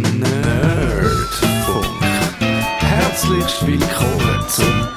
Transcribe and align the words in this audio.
Nerdfunk. 0.00 1.86
Herzlich 2.78 3.66
willkommen 3.66 4.44
zum 4.48 4.88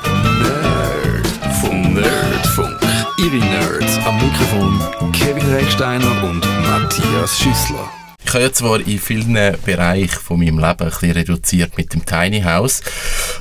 Nerdfunk. 0.41 1.93
Nerdfunk. 1.93 2.79
Ihre 3.17 3.35
Nerds 3.35 3.97
am 4.05 4.15
Mikrofon 4.15 5.11
Kevin 5.11 5.45
Recksteiner 5.53 6.23
und 6.23 6.39
Matthias 6.61 7.37
Schüssler. 7.37 7.89
Ich 8.25 8.33
habe 8.33 8.51
zwar 8.53 8.79
in 8.79 8.97
vielen 8.97 9.57
Bereichen 9.65 10.19
von 10.19 10.39
meinem 10.39 10.57
Leben 10.57 10.65
ein 10.65 10.89
bisschen 10.89 11.11
reduziert 11.11 11.77
mit 11.77 11.93
dem 11.93 12.05
Tiny 12.05 12.41
House, 12.41 12.81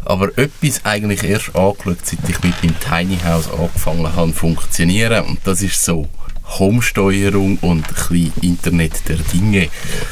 aber 0.04 0.36
etwas 0.36 0.84
eigentlich 0.84 1.22
erst 1.22 1.54
angeschaut, 1.54 1.98
seit 2.02 2.28
ich 2.28 2.42
mit 2.42 2.60
dem 2.62 2.74
Tiny 2.80 3.18
House 3.24 3.48
angefangen 3.50 4.14
habe 4.14 4.32
funktionieren 4.32 5.24
und 5.26 5.38
das 5.44 5.62
ist 5.62 5.82
so 5.82 6.08
Homesteuerung 6.44 7.58
und 7.58 7.86
ein 7.86 7.94
bisschen 7.94 8.32
Internet 8.42 9.08
der 9.08 9.16
Dinge. 9.16 9.68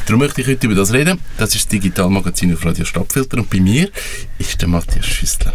Darum 0.06 0.20
möchte 0.20 0.40
ich 0.40 0.46
heute 0.46 0.66
über 0.66 0.76
das 0.76 0.92
reden. 0.92 1.20
Das 1.36 1.54
ist 1.54 1.64
das 1.64 1.68
Digitalmagazin 1.68 2.52
auf 2.54 2.64
Radio 2.64 2.84
Stadtfilter 2.84 3.38
und 3.38 3.50
bei 3.50 3.60
mir 3.60 3.90
ist 4.38 4.60
der 4.60 4.68
Matthias 4.68 5.06
Schüssler. 5.06 5.52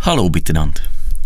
Hallo 0.00 0.28
miteinander. 0.28 0.80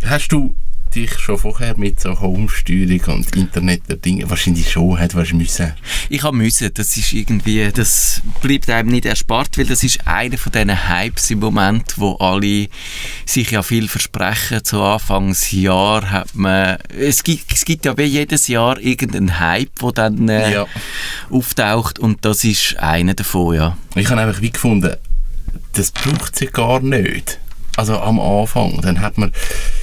Hast 0.05 0.29
du 0.29 0.55
dich 0.97 1.19
schon 1.19 1.39
vorher 1.39 1.77
mit 1.77 2.01
so 2.01 2.19
Homesteuerung 2.21 3.17
und 3.19 3.37
Internet 3.37 3.83
der 3.89 3.97
Dinge 3.97 4.29
wahrscheinlich 4.31 4.73
schon 4.73 4.99
hat 4.99 5.15
was 5.15 5.33
müssen? 5.33 5.75
Ich 6.09 6.23
habe 6.23 6.37
müssen, 6.37 6.73
das 6.75 6.97
ist 6.97 7.13
irgendwie, 7.13 7.71
das 7.73 8.23
bleibt 8.41 8.71
einem 8.71 8.89
nicht 8.89 9.05
erspart, 9.05 9.59
weil 9.59 9.67
das 9.67 9.85
ist 9.85 10.07
einer 10.07 10.39
von 10.39 10.53
diesen 10.53 10.89
Hypes 10.89 11.31
im 11.31 11.41
Moment, 11.41 11.95
wo 11.99 12.15
alle 12.17 12.69
sich 13.27 13.51
ja 13.51 13.63
viel 13.63 13.89
versprechen. 13.89 14.65
Zu 14.65 14.81
Anfangsjahr 14.83 16.11
hat 16.11 16.35
man, 16.35 16.79
es 16.99 17.23
gibt, 17.23 17.53
es 17.53 17.65
gibt 17.65 17.85
ja 17.85 17.97
wie 17.99 18.05
jedes 18.05 18.49
Jahr 18.49 18.81
irgendeinen 18.81 19.39
Hype, 19.39 19.79
der 19.81 19.93
dann 19.93 20.29
äh, 20.29 20.53
Ja. 20.53 20.67
auftaucht 21.31 21.99
und 21.99 22.25
das 22.25 22.43
ist 22.45 22.79
einer 22.79 23.15
davon, 23.15 23.55
ja. 23.55 23.77
Ich 23.95 24.09
habe 24.09 24.23
einfach 24.23 24.41
wie 24.41 24.51
gefunden, 24.51 24.95
das 25.75 25.91
braucht 25.91 26.37
sie 26.37 26.47
gar 26.47 26.81
nicht. 26.81 27.39
Also 27.77 27.99
am 27.99 28.19
Anfang, 28.19 28.81
dann 28.81 29.01
hat 29.03 29.19
man, 29.19 29.33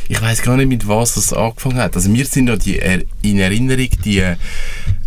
ich 0.10 0.22
weiß 0.22 0.42
gar 0.42 0.58
nicht 0.58 0.68
mit 0.68 0.88
was 0.88 1.16
das 1.16 1.34
angefangen 1.34 1.78
hat. 1.78 1.96
Also 1.96 2.10
mir 2.10 2.26
sind 2.26 2.48
ja 2.50 2.56
die 2.56 2.80
er 2.80 3.02
in 3.22 3.40
Erinnerung 3.40 3.90
die 4.04 4.24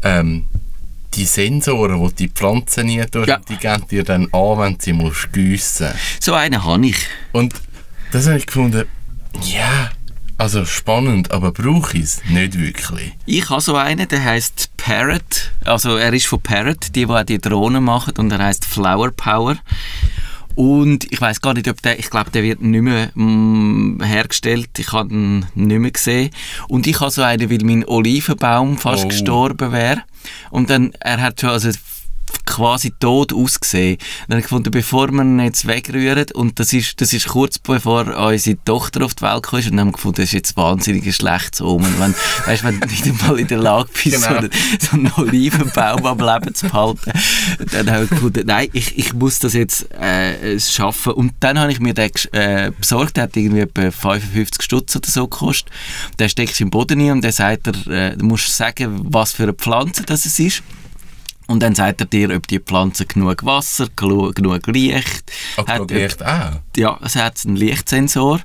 ähm, 0.02 0.44
die 1.14 1.24
Sensoren, 1.24 1.98
wo 1.98 2.10
die 2.10 2.28
Pflanzen 2.28 2.86
nie 2.86 3.02
tun, 3.06 3.24
Ja. 3.26 3.38
die 3.48 3.56
geben 3.56 3.86
dir 3.90 4.04
dann 4.04 4.24
an, 4.32 4.58
wenn 4.58 4.78
sie 4.78 4.92
musst 4.92 5.32
giessen. 5.32 5.88
So 6.20 6.34
einen 6.34 6.62
habe 6.62 6.86
ich. 6.86 6.96
Und 7.32 7.54
das 8.12 8.26
habe 8.26 8.36
ich 8.38 8.46
gefunden, 8.46 8.84
ja, 9.42 9.90
also 10.38 10.66
spannend, 10.66 11.30
aber 11.32 11.52
brauche 11.52 11.96
ich 11.96 12.04
es 12.04 12.24
nicht 12.26 12.58
wirklich. 12.58 13.12
Ich 13.24 13.48
habe 13.48 13.62
so 13.62 13.76
einen, 13.76 14.06
der 14.06 14.22
heißt 14.22 14.70
Parrot. 14.76 15.52
Also 15.64 15.96
er 15.96 16.12
ist 16.12 16.26
von 16.26 16.40
Parrot, 16.42 16.88
die, 16.88 16.92
die 16.92 17.06
auch 17.06 17.22
die 17.22 17.38
Drohnen 17.38 17.82
machen 17.82 18.12
und 18.18 18.30
er 18.30 18.38
heißt 18.40 18.66
Flower 18.66 19.10
Power. 19.12 19.56
Und 20.56 21.04
ich 21.12 21.20
weiß 21.20 21.40
gar 21.42 21.52
nicht, 21.54 21.68
ob 21.68 21.80
der, 21.82 21.98
ich 21.98 22.10
glaube, 22.10 22.30
der 22.30 22.42
wird 22.42 22.62
nicht 22.62 22.80
mehr 22.82 23.10
mm, 23.14 24.02
hergestellt. 24.02 24.70
Ich 24.78 24.90
habe 24.92 25.12
ihn 25.12 25.46
nicht 25.54 25.78
mehr 25.78 25.90
gesehen. 25.90 26.30
Und 26.68 26.86
ich 26.86 26.98
habe 26.98 27.10
so 27.10 27.22
einen, 27.22 27.48
weil 27.50 27.58
mein 27.62 27.84
Olivenbaum 27.86 28.78
fast 28.78 29.04
Oh. 29.04 29.08
gestorben 29.08 29.70
wäre. 29.70 30.02
Und 30.50 30.70
dann, 30.70 30.92
er 30.98 31.20
hat 31.20 31.40
schon, 31.40 31.50
also 31.50 31.70
quasi 32.44 32.92
tot 32.98 33.32
ausgesehen. 33.32 33.98
Dann 34.28 34.36
habe 34.36 34.40
ich 34.40 34.44
gefunden, 34.46 34.70
bevor 34.70 35.10
wir 35.10 35.22
ihn 35.22 35.40
jetzt 35.40 35.66
wegrühren, 35.66 36.26
und 36.34 36.58
das 36.58 36.72
ist, 36.72 37.00
das 37.00 37.12
ist 37.12 37.28
kurz 37.28 37.58
bevor 37.58 38.06
unsere 38.16 38.56
Tochter 38.64 39.04
auf 39.04 39.14
die 39.14 39.22
Welt 39.22 39.42
kam, 39.42 39.58
und 39.58 39.66
dann 39.66 39.80
haben 39.80 39.88
wir 39.88 39.92
gefunden, 39.92 40.16
das 40.16 40.26
ist 40.26 40.32
jetzt 40.32 40.56
wahnsinnig 40.56 41.06
ein 41.06 41.12
schlechtes 41.12 41.60
Omen. 41.60 41.92
Wenn, 41.98 42.14
weißt, 42.46 42.64
wenn 42.64 42.80
du 42.80 42.86
nicht 42.86 43.06
einmal 43.06 43.38
in 43.38 43.46
der 43.48 43.58
Lage 43.58 43.88
bist, 43.92 44.04
Genau. 44.16 44.28
so, 44.28 44.34
einen, 44.36 44.50
so 44.80 44.96
einen 44.96 45.12
Olivenbaum 45.16 46.06
am 46.06 46.18
Leben 46.18 46.54
zu 46.54 46.66
behalten, 46.68 47.12
dann 47.72 47.90
habe 47.90 48.04
ich 48.04 48.10
gefunden, 48.10 48.42
nein, 48.46 48.68
ich, 48.72 48.96
ich 48.98 49.12
muss 49.12 49.38
das 49.38 49.52
jetzt 49.54 49.90
äh, 49.92 50.58
schaffen. 50.60 51.12
Und 51.12 51.32
dann 51.40 51.58
habe 51.58 51.72
ich 51.72 51.80
mir 51.80 51.94
den 51.94 52.10
äh, 52.32 52.70
besorgt, 52.78 53.16
der 53.16 53.24
hat 53.24 53.36
irgendwie 53.36 53.60
etwa 53.60 53.90
55 53.90 54.62
Stutz 54.62 54.96
oder 54.96 55.08
so 55.08 55.26
gekostet. 55.28 55.72
Der 56.18 56.28
steckt 56.28 56.60
im 56.60 56.70
Boden 56.70 57.00
rein 57.00 57.12
und 57.12 57.24
der 57.24 57.32
sagt, 57.32 57.66
er, 57.66 57.86
äh, 58.12 58.16
du 58.16 58.24
musst 58.24 58.54
sagen, 58.56 59.00
was 59.12 59.32
für 59.32 59.44
eine 59.44 59.54
Pflanze 59.54 60.02
das 60.04 60.26
es 60.26 60.38
ist. 60.38 60.62
Und 61.48 61.60
dann 61.62 61.76
sagt 61.76 62.00
er 62.00 62.06
dir, 62.08 62.34
ob 62.34 62.48
die 62.48 62.58
Pflanze 62.58 63.06
genug 63.06 63.44
Wasser, 63.44 63.86
genug 63.94 64.66
Licht 64.66 65.30
Aber 65.56 65.68
hat. 65.72 65.78
gerade 65.88 66.04
echt 66.04 66.24
auch. 66.24 66.60
Ja, 66.76 66.98
es 67.04 67.14
hat 67.14 67.40
einen 67.46 67.54
Lichtsensor, 67.56 68.40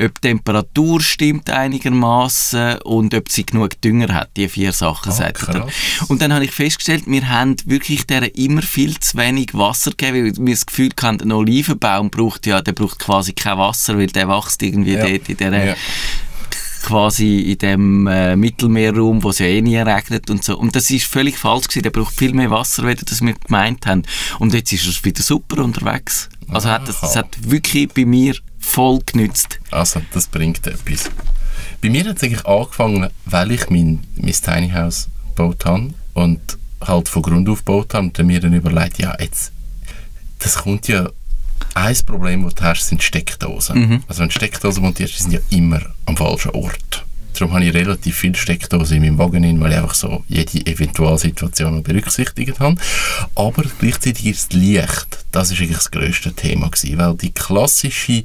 ob 0.00 0.20
die 0.20 0.28
Temperatur 0.28 1.00
stimmt 1.00 1.48
einigermaßen 1.48 2.78
und 2.82 3.14
ob 3.14 3.30
sie 3.30 3.46
genug 3.46 3.80
Dünger 3.80 4.12
hat. 4.14 4.30
Die 4.36 4.48
vier 4.48 4.72
Sachen 4.72 5.12
Ah, 5.12 5.14
sagt 5.14 5.48
er. 5.48 5.68
Und 6.08 6.20
dann 6.22 6.32
habe 6.32 6.44
ich 6.44 6.50
festgestellt, 6.50 7.04
wir 7.06 7.28
haben 7.28 7.54
wirklich 7.66 8.06
der 8.06 8.34
immer 8.36 8.62
viel 8.62 8.98
zu 8.98 9.16
wenig 9.16 9.54
Wasser 9.54 9.90
gegeben, 9.92 10.26
weil 10.36 10.46
wir 10.46 10.54
das 10.54 10.66
Gefühl 10.66 10.90
hatten, 11.00 11.22
ein 11.22 11.32
Olivenbaum 11.32 12.10
braucht 12.10 12.46
ja, 12.46 12.60
der 12.60 12.72
braucht 12.72 12.98
quasi 12.98 13.32
kein 13.32 13.58
Wasser, 13.58 13.96
weil 13.96 14.08
der 14.08 14.28
wächst 14.28 14.62
irgendwie 14.62 14.94
Ja. 14.94 15.06
dort 15.06 15.28
in 15.28 15.36
der 15.36 15.64
Ja. 15.66 15.74
Quasi 16.82 17.40
in 17.52 17.58
dem 17.58 18.06
äh, 18.06 18.36
Mittelmeerraum, 18.36 19.22
wo 19.22 19.30
es 19.30 19.38
ja 19.38 19.46
eh 19.46 19.60
nie 19.60 19.78
regnet 19.78 20.30
und 20.30 20.44
so. 20.44 20.58
Und 20.58 20.74
das 20.74 20.90
ist 20.90 21.06
völlig 21.06 21.38
falsch 21.38 21.68
gewesen. 21.68 21.82
Der 21.82 21.90
braucht 21.90 22.14
viel 22.14 22.32
mehr 22.32 22.50
Wasser, 22.50 22.84
als 22.84 23.04
das 23.04 23.20
wir 23.22 23.34
gemeint 23.34 23.86
haben. 23.86 24.02
Und 24.38 24.54
jetzt 24.54 24.72
ist 24.72 24.86
er 24.86 25.04
wieder 25.04 25.22
super 25.22 25.62
unterwegs. 25.62 26.28
Also 26.48 26.68
hat 26.68 26.88
das, 26.88 27.00
das 27.00 27.16
hat 27.16 27.50
wirklich 27.50 27.88
bei 27.92 28.04
mir 28.04 28.34
voll 28.58 29.00
genützt. 29.06 29.58
Also, 29.70 30.02
das 30.12 30.26
bringt 30.26 30.66
etwas. 30.66 31.10
Bei 31.80 31.90
mir 31.90 32.04
hat 32.04 32.16
es 32.16 32.22
eigentlich 32.22 32.46
angefangen, 32.46 33.08
weil 33.24 33.52
ich 33.52 33.70
mein, 33.70 34.00
mein 34.16 34.32
Tiny 34.32 34.70
House 34.70 35.08
gebaut 35.28 35.64
habe 35.64 35.94
und 36.14 36.40
halt 36.80 37.08
von 37.08 37.22
Grund 37.22 37.48
auf 37.48 37.64
gebaut 37.64 37.94
habe 37.94 38.06
und 38.06 38.26
mir 38.26 38.40
dann 38.40 38.52
überlegt, 38.52 38.98
ja, 38.98 39.16
jetzt, 39.18 39.52
das 40.38 40.58
kommt 40.58 40.88
ja, 40.88 41.08
ein 41.74 41.96
Problem, 42.06 42.44
das 42.44 42.54
du 42.54 42.62
hast, 42.62 42.88
sind 42.88 43.02
Steckdosen. 43.02 43.76
Also 44.08 44.20
wenn 44.20 44.28
du 44.28 44.34
Steckdosen 44.34 44.82
montierst, 44.82 45.18
die 45.18 45.22
sind 45.22 45.32
ja 45.32 45.40
immer 45.50 45.80
am 46.06 46.16
falschen 46.16 46.50
Ort. 46.50 47.04
Darum 47.38 47.54
habe 47.54 47.64
ich 47.64 47.72
relativ 47.72 48.16
viele 48.16 48.34
Steckdosen 48.34 48.96
in 48.96 49.02
meinem 49.02 49.18
Wagen, 49.18 49.44
hin, 49.44 49.60
weil 49.60 49.72
ich 49.72 49.78
einfach 49.78 49.94
so 49.94 50.24
jede 50.28 50.66
Eventualsituation 50.66 51.82
berücksichtigt 51.82 52.60
habe. 52.60 52.76
Aber 53.34 53.64
gleichzeitig 53.78 54.26
ist 54.26 54.52
das 54.52 54.60
Licht, 54.60 55.24
das 55.32 55.50
ist 55.50 55.60
eigentlich 55.60 55.76
das 55.76 55.90
grösste 55.90 56.32
Thema 56.32 56.68
gewesen, 56.68 56.98
weil 56.98 57.14
die 57.14 57.30
klassische 57.32 58.24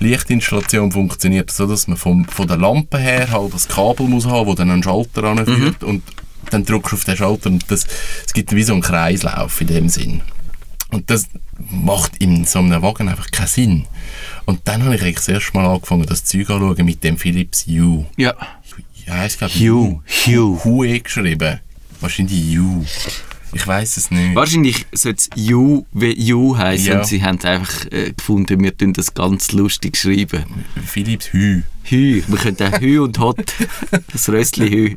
Lichtinstallation 0.00 0.90
funktioniert 0.90 1.50
so, 1.50 1.66
dass 1.66 1.86
man 1.86 1.96
vom, 1.96 2.24
von 2.24 2.48
der 2.48 2.56
Lampe 2.56 2.98
her 2.98 3.30
halt 3.30 3.54
das 3.54 3.68
Kabel 3.68 4.08
muss 4.08 4.26
haben, 4.26 4.46
wo 4.46 4.54
dann 4.54 4.70
einen 4.70 4.82
Schalter 4.82 5.24
anführt 5.24 5.84
und 5.84 6.02
dann 6.50 6.64
drückst 6.64 6.92
du 6.92 6.96
auf 6.96 7.04
den 7.04 7.16
Schalter 7.16 7.50
und 7.50 7.70
das, 7.70 7.86
es 8.26 8.32
gibt 8.32 8.54
wie 8.54 8.62
so 8.62 8.72
einen 8.72 8.82
Kreislauf 8.82 9.60
in 9.60 9.66
dem 9.66 9.88
Sinn. 9.88 10.22
Und 10.96 11.10
das 11.10 11.26
macht 11.70 12.16
in 12.16 12.44
so 12.46 12.58
einem 12.60 12.80
Wagen 12.80 13.08
einfach 13.08 13.30
keinen 13.30 13.48
Sinn. 13.48 13.84
Und 14.46 14.60
dann 14.64 14.82
habe 14.82 14.94
ich 14.94 15.02
eigentlich 15.02 15.16
das 15.16 15.28
erste 15.28 15.52
Mal 15.52 15.66
angefangen, 15.66 16.06
das 16.06 16.24
Zeug 16.24 16.48
anzuschauen 16.48 16.86
mit 16.86 17.04
dem 17.04 17.18
Philips 17.18 17.66
Hue. 17.66 18.06
Ja. 18.16 18.34
Ja, 19.06 19.14
heißt 19.18 19.38
glaube 19.38 19.52
Hue. 19.54 20.00
Hue. 20.26 20.64
Hue 20.64 21.00
geschrieben. 21.00 21.60
Wahrscheinlich 22.00 22.56
Hue. 22.56 22.84
Ich 23.52 23.66
weiß 23.66 23.98
es 23.98 24.10
nicht. 24.10 24.34
Wahrscheinlich 24.34 24.86
sollte 24.92 25.18
es 25.18 25.28
You 25.36 25.84
wie 25.92 26.18
You 26.18 26.56
heißen 26.56 26.86
Ja. 26.86 26.98
und 27.00 27.06
sie 27.06 27.22
haben 27.22 27.40
einfach 27.44 27.84
äh, 27.92 28.12
gefunden, 28.12 28.62
wir 28.62 28.76
tun 28.76 28.92
das 28.94 29.12
ganz 29.14 29.52
lustig 29.52 29.96
schreiben. 29.98 30.44
Philips 30.84 31.32
Hue. 31.32 31.62
Hü, 31.84 32.22
wir 32.26 32.38
können 32.38 32.56
auch 32.60 32.80
Hü 32.80 33.00
und 33.00 33.18
Hot, 33.18 33.54
das 34.12 34.28
Röstli 34.30 34.68
Hü. 34.70 34.96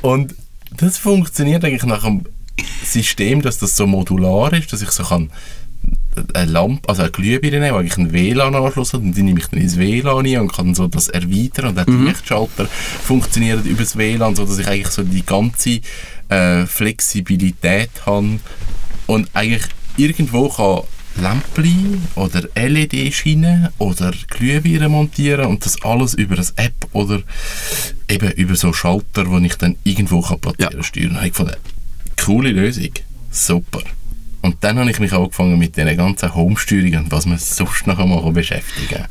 Und 0.00 0.34
das 0.76 0.96
funktioniert 0.96 1.64
eigentlich 1.64 1.82
nach 1.84 2.04
einem 2.04 2.24
System, 2.84 3.42
dass 3.42 3.58
das 3.58 3.76
so 3.76 3.86
modular 3.86 4.52
ist, 4.52 4.72
dass 4.72 4.82
ich 4.82 4.90
so 4.90 5.04
kann 5.04 5.30
eine 6.34 6.50
Lampe, 6.50 6.88
also 6.88 7.02
eine 7.02 7.10
Glühbirne 7.12 7.60
nehmen, 7.60 7.72
die 7.72 7.78
eigentlich 7.78 7.98
einen 7.98 8.12
WLAN-Anschluss 8.12 8.92
hat 8.92 9.00
und 9.00 9.16
die 9.16 9.22
nehme 9.22 9.38
ich 9.40 9.46
dann 9.46 9.60
ins 9.60 9.78
WLAN 9.78 10.26
ein 10.26 10.40
und 10.40 10.52
kann 10.52 10.74
so 10.74 10.86
das 10.88 11.08
erweitern 11.08 11.66
und 11.68 11.78
auch 11.78 11.84
die 11.84 11.92
Lichtschalter 11.92 12.66
funktionieren 12.66 13.64
über 13.64 13.82
das 13.82 13.96
WLAN, 13.96 14.34
so 14.34 14.44
dass 14.44 14.58
ich 14.58 14.66
eigentlich 14.66 14.88
so 14.92 15.02
die 15.02 15.24
ganze 15.24 15.80
äh, 16.28 16.66
Flexibilität 16.66 17.90
habe 18.06 18.40
und 19.06 19.30
eigentlich 19.34 19.62
irgendwo 19.96 20.48
kann 20.48 20.82
Lämpchen 21.16 22.06
oder 22.14 22.42
LED-Schienen 22.54 23.68
oder 23.78 24.12
Glühbirnen 24.28 24.92
montieren 24.92 25.46
und 25.46 25.64
das 25.64 25.82
alles 25.82 26.14
über 26.14 26.36
eine 26.36 26.46
App 26.56 26.74
oder 26.92 27.22
eben 28.08 28.30
über 28.32 28.54
so 28.56 28.72
Schalter, 28.72 29.28
wo 29.28 29.38
ich 29.38 29.54
dann 29.56 29.76
irgendwo 29.84 30.20
kann 30.22 30.38
platzieren 30.40 30.76
Ja. 30.76 30.82
steuern. 30.82 31.16
habe 31.16 31.26
ich 31.28 31.34
coole 32.24 32.50
Lösung, 32.50 32.90
super. 33.30 33.82
Und 34.42 34.56
dann 34.60 34.78
habe 34.78 34.90
ich 34.90 34.98
mich 35.00 35.12
angefangen 35.12 35.58
mit 35.58 35.76
diesen 35.76 35.96
ganzen 35.96 36.34
Home-Steuerungen 36.34 37.04
und 37.04 37.12
was 37.12 37.26
man 37.26 37.38
sonst 37.38 37.86
noch 37.86 38.04
machen 38.04 38.32
beschäftigen. 38.32 39.04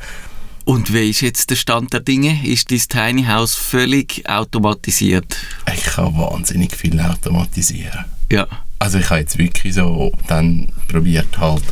Und 0.65 0.93
wie 0.93 1.09
ist 1.09 1.21
jetzt 1.21 1.49
der 1.49 1.55
Stand 1.55 1.93
der 1.93 1.99
Dinge? 1.99 2.45
Ist 2.45 2.71
dein 2.71 2.79
Tiny 2.79 3.23
House 3.25 3.55
völlig 3.55 4.27
automatisiert? 4.29 5.37
Ich 5.73 5.83
kann 5.83 6.15
wahnsinnig 6.17 6.75
viel 6.75 6.99
automatisieren. 6.99 8.05
Ja. 8.31 8.47
Also 8.77 8.99
ich 8.99 9.09
habe 9.09 9.21
jetzt 9.21 9.37
wirklich 9.37 9.73
so 9.73 10.11
dann 10.27 10.71
probiert 10.87 11.37
halt 11.37 11.63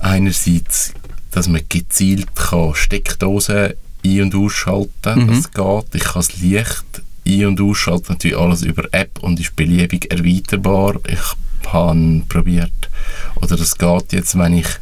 einerseits, 0.00 0.92
dass 1.30 1.48
man 1.48 1.62
gezielt 1.68 2.34
kann 2.34 2.74
Steckdosen 2.74 3.74
ein- 4.04 4.22
und 4.22 4.34
ausschalten, 4.34 5.26
das 5.26 5.50
geht. 5.50 5.94
Ich 5.94 6.04
kann 6.04 6.14
das 6.14 6.36
Licht 6.38 7.02
ein- 7.30 7.46
und 7.46 7.60
ausschalten, 7.60 8.06
natürlich 8.12 8.36
alles 8.36 8.62
über 8.62 8.84
App 8.92 9.18
und 9.20 9.40
ist 9.40 9.56
beliebig 9.56 10.10
erweiterbar. 10.12 10.96
Ich 11.08 11.72
habe 11.72 12.22
probiert. 12.28 12.72
Oder 13.36 13.54
es 13.54 13.76
geht 13.76 14.12
jetzt, 14.12 14.38
wenn 14.38 14.58
ich 14.58 14.66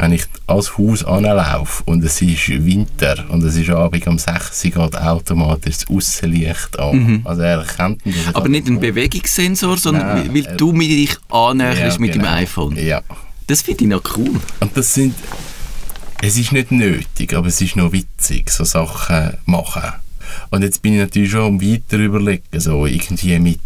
wenn 0.00 0.12
ich 0.12 0.24
als 0.46 0.78
Haus 0.78 1.04
anlaufe 1.04 1.82
und 1.84 2.02
es 2.02 2.22
ist 2.22 2.48
Winter 2.48 3.26
und 3.28 3.44
es 3.44 3.56
ist 3.56 3.68
Abend 3.70 4.06
um 4.06 4.18
6 4.18 4.64
Uhr, 4.64 4.70
geht 4.70 4.96
automatisch 4.96 5.78
das 5.78 5.88
Aussenlicht 5.88 6.78
an. 6.78 6.96
Mhm. 6.96 7.20
Also 7.24 7.42
er 7.42 7.58
erkennt 7.58 8.04
mich. 8.06 8.16
Aber 8.32 8.48
nicht 8.48 8.66
ein 8.66 8.80
Bewegungssensor, 8.80 9.76
sondern 9.76 10.06
Nein, 10.06 10.34
weil 10.34 10.46
äh, 10.46 10.56
du 10.56 10.72
mit 10.72 10.88
dich 10.88 11.16
annäherst 11.28 11.96
Ja, 11.96 12.00
mit 12.00 12.14
dem 12.14 12.22
genau. 12.22 12.34
iPhone. 12.34 12.76
Ja. 12.76 13.02
Das 13.46 13.62
finde 13.62 13.84
ich 13.84 13.90
noch 13.90 14.02
cool. 14.16 14.40
Und 14.60 14.76
das 14.76 14.94
sind, 14.94 15.14
es 16.22 16.38
ist 16.38 16.52
nicht 16.52 16.70
nötig, 16.70 17.34
aber 17.34 17.48
es 17.48 17.60
ist 17.60 17.76
noch 17.76 17.92
witzig, 17.92 18.48
so 18.50 18.64
Sachen 18.64 19.36
machen. 19.44 19.92
Und 20.50 20.62
jetzt 20.62 20.82
bin 20.82 20.94
ich 20.94 21.00
natürlich 21.00 21.30
schon 21.30 21.40
am 21.46 21.60
weiter 21.62 21.96
überlegen, 21.98 22.42
so 22.60 22.86
irgendwie 22.86 23.38
mit, 23.38 23.60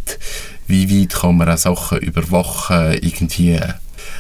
wie 0.67 1.03
weit 1.03 1.15
kann 1.15 1.37
man 1.37 1.49
auch 1.49 1.57
Sachen 1.59 1.99
überwachen, 1.99 2.95
irgendwie. 2.95 3.61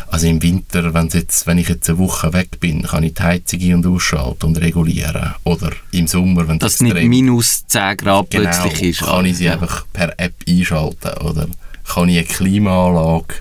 Also 0.09 0.29
im 0.29 0.41
Winter, 0.43 0.95
wenn's 0.95 1.15
jetzt, 1.15 1.47
wenn 1.47 1.59
ich 1.59 1.69
jetzt 1.69 1.89
eine 1.91 1.99
Woche 1.99 2.33
weg 2.33 2.61
bin, 2.61 2.83
kann 2.85 3.03
ich 3.03 3.15
die 3.15 3.23
Heizung 3.23 3.61
ein- 3.61 3.75
und 3.75 3.87
ausschalten 3.87 4.47
und 4.47 4.57
regulieren. 4.61 5.35
Oder 5.45 5.73
im 5.91 6.07
Sommer, 6.07 6.47
wenn 6.47 6.59
Dass 6.59 6.75
es 6.75 6.81
nicht 6.83 6.95
minus 7.03 7.67
10 7.67 7.97
Grad 7.97 8.31
genau, 8.31 8.51
plötzlich 8.51 8.83
ist. 8.83 9.01
kann 9.03 9.27
ich 9.27 9.39
sie 9.39 9.45
Ja. 9.47 9.55
einfach 9.55 9.85
per 9.93 10.15
App 10.19 10.35
einschalten. 10.49 11.19
Oder 11.23 11.49
kann 11.87 12.09
ich 12.09 12.19
eine 12.19 12.27
Klimaanlage 12.27 13.35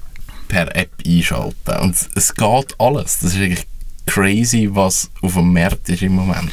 per 0.47 0.75
App 0.75 0.91
einschalten. 1.05 1.77
Und 1.81 1.95
es, 1.95 2.09
es 2.15 2.33
geht 2.33 2.75
alles. 2.79 3.19
Das 3.19 3.33
ist 3.33 3.35
eigentlich 3.37 3.67
crazy, 4.05 4.69
was 4.71 5.09
auf 5.21 5.33
dem 5.35 5.53
Markt 5.53 5.87
ist 5.89 6.01
im 6.01 6.13
Moment. 6.15 6.49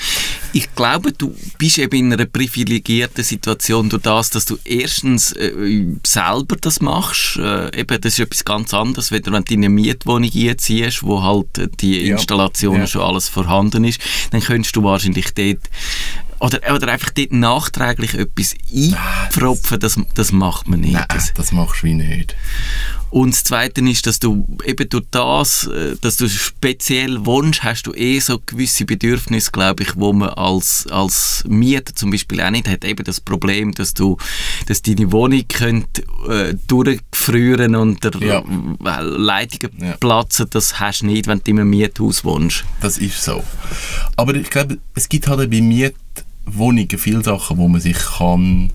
Ich 0.52 0.74
glaube, 0.74 1.12
du 1.12 1.34
bist 1.58 1.78
eben 1.78 1.96
in 1.96 2.12
einer 2.12 2.26
privilegierten 2.26 3.22
Situation 3.22 3.88
durch 3.88 4.02
das, 4.02 4.30
dass 4.30 4.44
du 4.46 4.58
erstens 4.64 5.32
äh, 5.32 5.86
selber 6.04 6.56
das 6.60 6.80
machst. 6.80 7.36
Äh, 7.36 7.78
eben, 7.80 8.00
das 8.00 8.14
ist 8.14 8.20
etwas 8.20 8.44
ganz 8.44 8.74
anderes, 8.74 9.12
wenn 9.12 9.22
du 9.22 9.30
in 9.30 9.44
eine 9.60 9.68
Mietwohnung 9.68 10.30
einziehst, 10.34 11.02
wo 11.02 11.22
halt 11.22 11.58
äh, 11.58 11.68
die 11.80 12.00
Ja. 12.06 12.16
Installationen 12.16 12.80
Ja. 12.82 12.86
schon 12.86 13.02
alles 13.02 13.28
vorhanden 13.28 13.84
ist. 13.84 14.00
Dann 14.32 14.40
könntest 14.40 14.74
du 14.74 14.82
wahrscheinlich 14.82 15.32
dort 15.34 15.60
oder, 16.40 16.74
oder 16.74 16.88
einfach 16.88 17.10
dort 17.10 17.32
nachträglich 17.32 18.14
etwas 18.14 18.54
einpfropfen, 18.74 19.78
das, 19.78 20.00
das 20.14 20.32
macht 20.32 20.68
man 20.68 20.80
nicht. 20.80 20.94
Nein, 20.94 21.04
Das, 21.08 21.34
das 21.34 21.52
machst 21.52 21.82
du 21.82 21.86
wie 21.88 21.94
nicht. 21.94 22.34
Und 23.10 23.32
das 23.34 23.42
Zweite 23.44 23.80
ist, 23.82 24.06
dass 24.06 24.18
du 24.20 24.46
eben 24.64 24.88
durch 24.88 25.04
das, 25.10 25.66
äh, 25.66 25.96
dass 26.00 26.16
du 26.16 26.28
speziell 26.28 27.24
wohnst, 27.26 27.62
hast 27.64 27.86
du 27.86 27.92
eh 27.94 28.18
so 28.20 28.38
gewisse 28.44 28.84
Bedürfnisse, 28.84 29.50
glaube 29.50 29.82
ich, 29.82 29.96
wo 29.96 30.12
man 30.12 30.28
als, 30.30 30.86
als 30.90 31.44
Mieter 31.48 31.94
zum 31.94 32.10
Beispiel 32.10 32.40
auch 32.40 32.50
nicht 32.50 32.68
hat. 32.68 32.84
Eben 32.84 33.04
das 33.04 33.20
Problem, 33.20 33.72
dass 33.72 33.94
du, 33.94 34.16
dass 34.66 34.82
deine 34.82 35.10
Wohnung 35.12 35.42
könnte, 35.48 36.02
äh, 36.28 36.54
durchgefrieren 36.68 37.74
und 37.74 38.02
der 38.04 38.12
Ja. 38.20 38.38
äh, 38.40 39.02
Leitungen 39.02 39.76
Ja. 39.80 39.96
platzen, 39.98 40.46
das 40.50 40.78
hast 40.78 41.00
du 41.02 41.06
nicht, 41.06 41.26
wenn 41.26 41.38
du 41.42 41.50
in 41.50 41.60
einem 41.60 41.70
Miethaus 41.70 42.24
wohnst. 42.24 42.64
Das 42.80 42.98
ist 42.98 43.22
so. 43.24 43.42
Aber 44.16 44.34
ich 44.34 44.50
glaube, 44.50 44.78
es 44.94 45.08
gibt 45.08 45.26
halt 45.26 45.50
bei 45.50 45.60
Mietwohnungen 45.60 46.88
viele 46.98 47.24
Sachen, 47.24 47.58
wo 47.58 47.68
man 47.68 47.80
sich 47.80 47.96
kann, 47.98 48.72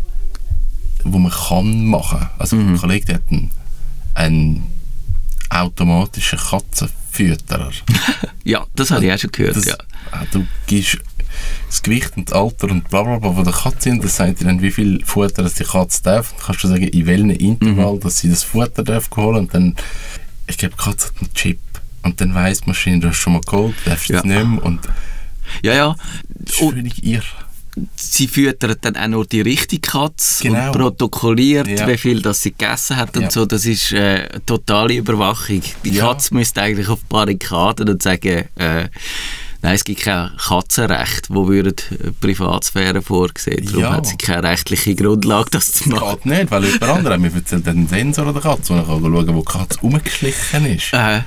wo 1.03 1.19
man 1.19 1.31
kann 1.31 1.85
machen. 1.85 2.27
Also 2.37 2.55
Mhm. 2.55 2.73
ein 2.73 2.77
Kollege 2.77 3.13
hat 3.13 3.21
einen, 3.29 3.51
einen 4.15 4.63
automatischen 5.49 6.39
Katzenfütterer. 6.39 7.71
Ja, 8.43 8.63
das 8.75 8.91
habe 8.91 9.03
ich 9.05 9.11
auch 9.11 9.17
schon 9.17 9.31
gehört, 9.31 9.55
Das, 9.55 9.65
ja. 9.65 9.73
äh, 9.73 10.25
Du 10.31 10.45
gibst 10.67 10.99
das 11.67 11.81
Gewicht 11.81 12.15
und 12.15 12.29
das 12.29 12.37
Alter 12.37 12.69
und 12.69 12.87
bla 12.89 13.01
bla 13.01 13.17
bla 13.17 13.33
von 13.33 13.43
der 13.43 13.53
Katze 13.53 13.89
und 13.89 14.03
das 14.03 14.15
sagt 14.17 14.39
dir 14.39 14.45
dann, 14.45 14.61
wie 14.61 14.69
viel 14.71 15.03
Futter 15.03 15.41
das 15.43 15.55
die 15.55 15.63
Katze 15.63 16.03
darf. 16.03 16.31
Dann 16.33 16.45
kannst 16.45 16.63
du 16.63 16.67
sagen, 16.67 16.83
in 16.87 17.05
welchem 17.07 17.29
Intervall 17.31 17.99
dass 17.99 18.19
sie 18.19 18.29
das 18.29 18.43
Futter 18.43 18.83
darf 18.83 19.09
holen 19.15 19.37
und 19.37 19.53
dann, 19.55 19.75
ich 20.47 20.57
glaube, 20.59 20.75
die 20.77 20.83
Katze 20.83 21.07
hat 21.07 21.15
einen 21.21 21.33
Chip. 21.33 21.59
Und 22.03 22.21
dann 22.21 22.35
weiss 22.35 22.61
die 22.61 22.67
Maschine, 22.69 22.99
du 22.99 23.07
hast 23.09 23.17
schon 23.17 23.33
mal 23.33 23.41
geholt, 23.41 23.73
du 23.83 23.89
darfst 23.89 24.09
Ja. 24.09 24.19
es 24.19 24.23
nicht 24.25 24.45
mehr. 24.45 24.63
Und 24.63 24.81
Ja, 25.63 25.73
ja. 25.73 25.95
das 26.29 26.53
ist 26.55 26.61
Und 26.61 26.73
völlig 26.75 27.03
irre. 27.03 27.23
Sie 27.95 28.27
füttert 28.27 28.83
dann 28.85 28.95
auch 28.95 29.07
nur 29.07 29.25
die 29.25 29.41
richtige 29.41 29.81
Katze 29.81 30.43
Genau. 30.43 30.67
und 30.67 30.71
protokolliert, 30.73 31.67
Ja. 31.67 31.87
wie 31.87 31.97
viel 31.97 32.21
das 32.21 32.41
sie 32.41 32.51
gegessen 32.51 32.95
hat 32.97 33.15
und 33.17 33.23
Ja. 33.23 33.31
so. 33.31 33.45
Das 33.45 33.65
ist 33.65 33.91
äh, 33.91 34.27
totale 34.45 34.95
Überwachung. 34.95 35.61
Die 35.83 35.89
Ja. 35.89 36.07
Katze 36.07 36.33
müsste 36.33 36.61
eigentlich 36.61 36.87
auf 36.89 37.03
Barrikaden 37.05 37.89
und 37.89 38.01
sagen, 38.01 38.45
äh, 38.55 38.87
nein, 39.61 39.75
es 39.75 39.83
gibt 39.83 40.01
kein 40.01 40.31
Katzenrecht, 40.37 41.27
wo 41.29 41.47
würde 41.47 41.73
Privatsphäre 42.21 43.01
vorsehen. 43.01 43.65
Darum 43.65 43.81
Ja. 43.81 43.93
hat 43.93 44.07
sie 44.07 44.17
keine 44.17 44.43
rechtliche 44.43 44.95
Grundlage, 44.95 45.49
das 45.51 45.71
zu 45.73 45.89
machen. 45.89 46.17
Geht 46.23 46.25
nicht, 46.25 46.51
weil 46.51 46.63
jemand 46.65 46.83
anderes 46.83 47.19
mir 47.19 47.33
erzählt 47.33 47.67
einen 47.67 47.87
Sensor 47.87 48.27
an 48.27 48.33
der 48.33 48.41
Katze, 48.43 48.73
wo 48.73 48.79
ich 48.79 48.85
kann 48.87 49.01
schauen 49.01 49.35
wo 49.35 49.39
die 49.41 49.45
Katze 49.45 49.79
rumgeschlichen 49.81 50.65
ist. 50.65 50.93
Äh, 50.93 51.21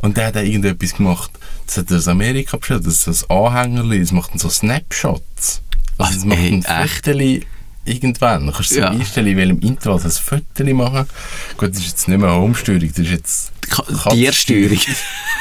Und 0.00 0.18
der 0.18 0.26
hat 0.26 0.36
dann 0.36 0.44
irgendetwas 0.44 0.92
gemacht, 0.94 1.30
das 1.66 1.78
hat 1.78 1.90
er 1.90 1.96
aus 1.96 2.08
Amerika 2.08 2.58
bestellt, 2.58 2.84
das 2.86 3.06
ist 3.06 3.30
ein 3.30 3.36
Anhängerli, 3.38 4.00
das 4.00 4.12
macht 4.12 4.32
dann 4.32 4.38
so 4.38 4.50
Snapshots. 4.50 5.62
Also 5.98 6.12
es 6.18 6.22
Ach, 6.22 6.26
macht 6.26 6.38
ey, 6.38 6.62
ein? 6.66 6.88
Foto 6.88 7.46
irgendwann. 7.86 8.46
Du 8.46 8.52
kannst 8.52 8.70
so 8.70 8.80
Ja. 8.80 8.90
einstellen, 8.90 9.26
in 9.28 9.36
welchem 9.36 9.60
Intervall 9.60 10.00
das 10.02 10.18
Foto 10.18 10.64
machen. 10.74 11.06
Gut, 11.56 11.70
das 11.70 11.78
ist 11.78 11.86
jetzt 11.88 12.08
nicht 12.08 12.18
mehr 12.20 12.32
Homesteuerung, 12.34 12.88
das 12.88 12.98
ist 12.98 13.10
jetzt 13.10 13.52
Tiersteuerung. 14.10 14.78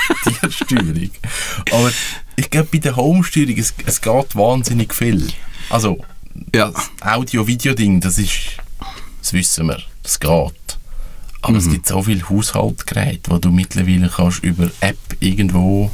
Tiersteuerung. 0.41 1.09
Aber 1.71 1.91
ich 2.35 2.49
glaube, 2.49 2.67
bei 2.71 2.77
der 2.79 2.95
Homesteuerung, 2.95 3.57
es, 3.57 3.73
es 3.85 4.01
geht 4.01 4.35
wahnsinnig 4.35 4.93
viel. 4.93 5.27
Also, 5.69 5.97
Ja. 6.53 6.71
Audio-Video-Ding, 7.01 8.01
das 8.01 8.17
ist, 8.17 8.31
das 9.21 9.33
wissen 9.33 9.67
wir, 9.67 9.81
das 10.01 10.19
geht. 10.19 10.31
Aber 11.41 11.51
Mhm. 11.53 11.57
es 11.57 11.69
gibt 11.69 11.87
so 11.87 12.01
viele 12.01 12.27
Haushaltsgeräte, 12.29 13.29
die 13.33 13.41
du 13.41 13.51
mittlerweile 13.51 14.09
kannst 14.09 14.43
über 14.43 14.69
App 14.81 14.97
irgendwo 15.19 15.91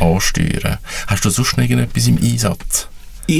ansteuern. 0.00 0.78
Hast 1.06 1.24
du 1.24 1.30
sonst 1.30 1.56
noch 1.56 1.62
irgendetwas 1.62 2.06
im 2.08 2.18
Einsatz? 2.18 2.88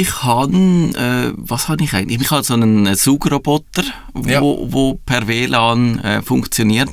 Ich 0.01 0.23
habe, 0.23 0.55
äh, 0.57 1.33
was 1.37 1.69
habe 1.69 1.85
ich 1.85 1.93
eigentlich? 1.93 2.21
Ich 2.23 2.31
habe 2.31 2.43
so 2.43 2.55
einen 2.55 2.95
Saugroboter, 2.95 3.83
wo, 4.15 4.29
Ja. 4.29 4.41
wo 4.41 4.95
per 5.05 5.27
WLAN 5.29 5.99
äh, 5.99 6.23
funktioniert. 6.23 6.89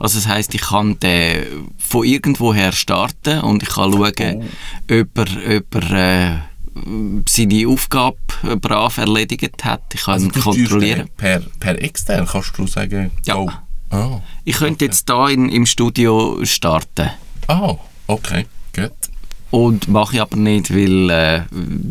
Also 0.00 0.18
das 0.18 0.28
heißt, 0.28 0.54
ich 0.54 0.60
kann 0.60 0.98
den 1.00 1.70
von 1.78 2.04
irgendwoher 2.04 2.72
starten 2.72 3.40
und 3.40 3.62
ich 3.62 3.70
kann 3.70 3.90
schauen, 3.92 4.02
ob 4.04 5.18
er, 5.18 5.58
ob 5.58 5.74
er 5.74 5.90
äh, 5.92 6.38
seine 7.28 7.68
Aufgabe 7.68 8.16
äh, 8.42 8.56
brav 8.56 8.98
erledigt 8.98 9.64
hat. 9.64 9.82
Ich 9.94 10.02
kann 10.04 10.20
ihn 10.20 10.30
Also 10.34 10.40
steuerst 10.40 10.58
kontrollieren. 10.58 11.08
Per, 11.16 11.40
per 11.58 11.80
extern 11.82 12.26
kannst 12.26 12.52
du 12.58 12.66
sagen, 12.66 13.10
Ja. 13.24 13.34
go. 13.34 13.50
Ah, 13.90 14.20
Ich 14.44 14.56
könnte 14.56 14.84
jetzt 14.86 15.08
da 15.08 15.28
in, 15.28 15.48
im 15.48 15.64
Studio 15.66 16.38
starten. 16.44 17.10
ah 17.48 17.76
okay, 18.06 18.46
gut. 18.74 18.92
Und 19.52 19.86
mache 19.86 20.16
ich 20.16 20.20
aber 20.22 20.36
nicht, 20.36 20.74
weil 20.74 21.10
äh, 21.10 21.42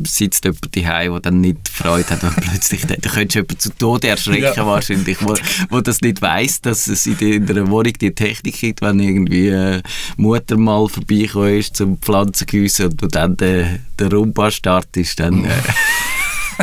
sitzt 0.06 0.44
jemand 0.46 0.76
daheim, 0.76 1.12
der 1.14 1.20
dann 1.22 1.42
nicht 1.42 1.70
Freude 1.70 2.10
hat, 2.10 2.24
wenn 2.24 2.34
plötzlich... 2.34 2.82
Da 2.88 2.96
könntest 2.96 3.36
du 3.36 3.40
jemanden 3.40 3.60
zu 3.60 3.70
Tode 3.78 4.08
erschrecken 4.08 4.52
Ja. 4.56 4.66
wahrscheinlich, 4.66 5.18
wo, 5.22 5.36
wo 5.70 5.80
das 5.80 6.02
nicht 6.02 6.24
weiss, 6.24 6.60
dass 6.62 6.88
es 6.88 7.06
in, 7.06 7.18
der- 7.20 7.34
in 7.36 7.48
einer 7.50 7.70
Wohnung 7.70 7.94
die 7.94 8.16
Technik 8.16 8.60
gibt, 8.60 8.82
wenn 8.82 9.00
irgendwie 9.00 9.50
äh, 9.50 9.82
Mutter 10.18 10.58
mal 10.58 10.88
vorbeigekommen 10.90 11.60
ist 11.60 11.76
zum 11.76 12.00
Pflanzen 12.00 12.48
gießen 12.48 12.88
und 12.88 13.00
du 13.02 13.08
dann 13.08 13.38
der, 13.38 13.80
der 14.00 14.12
Rumba 14.12 14.50
startest, 14.50 15.20
dann... 15.20 15.46
Äh, 15.46 15.50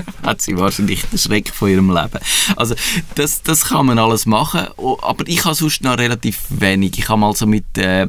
hat 0.23 0.43
sie 0.43 0.57
wahrscheinlich 0.57 1.05
den 1.07 1.19
Schreck 1.19 1.49
von 1.55 1.71
ihrem 1.71 1.91
Leben. 1.91 2.19
Also 2.57 2.75
das, 3.15 3.43
das 3.43 3.65
kann 3.67 3.87
man 3.87 3.99
alles 3.99 4.27
machen, 4.27 4.67
aber 5.03 5.25
ich 5.27 5.45
habe 5.45 5.55
sonst 5.55 5.83
noch 5.83 5.99
relativ 5.99 6.39
wenig. 6.51 6.99
Ich 6.99 7.09
habe 7.09 7.21
mal 7.21 7.35
so 7.35 7.47
mit 7.47 7.65
äh, 7.79 8.07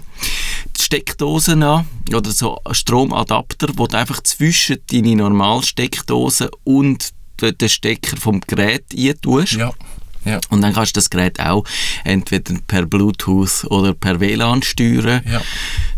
Steckdosen 0.79 1.63
an, 1.63 1.85
oder 2.13 2.31
so 2.31 2.59
Stromadapter, 2.71 3.69
wo 3.75 3.87
du 3.87 3.97
einfach 3.97 4.21
zwischen 4.23 4.77
deine 4.91 5.15
Normalsteckdose 5.15 6.49
und 6.63 7.09
de- 7.41 7.51
den 7.53 7.69
Stecker 7.69 8.17
vom 8.17 8.41
Gerät 8.41 8.85
eintust. 8.97 9.53
Ja, 9.53 9.71
ja, 10.25 10.39
Und 10.49 10.61
dann 10.61 10.73
kannst 10.73 10.95
du 10.95 10.99
das 10.99 11.09
Gerät 11.09 11.39
auch 11.39 11.63
entweder 12.03 12.53
per 12.67 12.85
Bluetooth 12.85 13.65
oder 13.69 13.93
per 13.93 14.19
WLAN 14.19 14.63
steuern. 14.63 15.21
ja. 15.29 15.41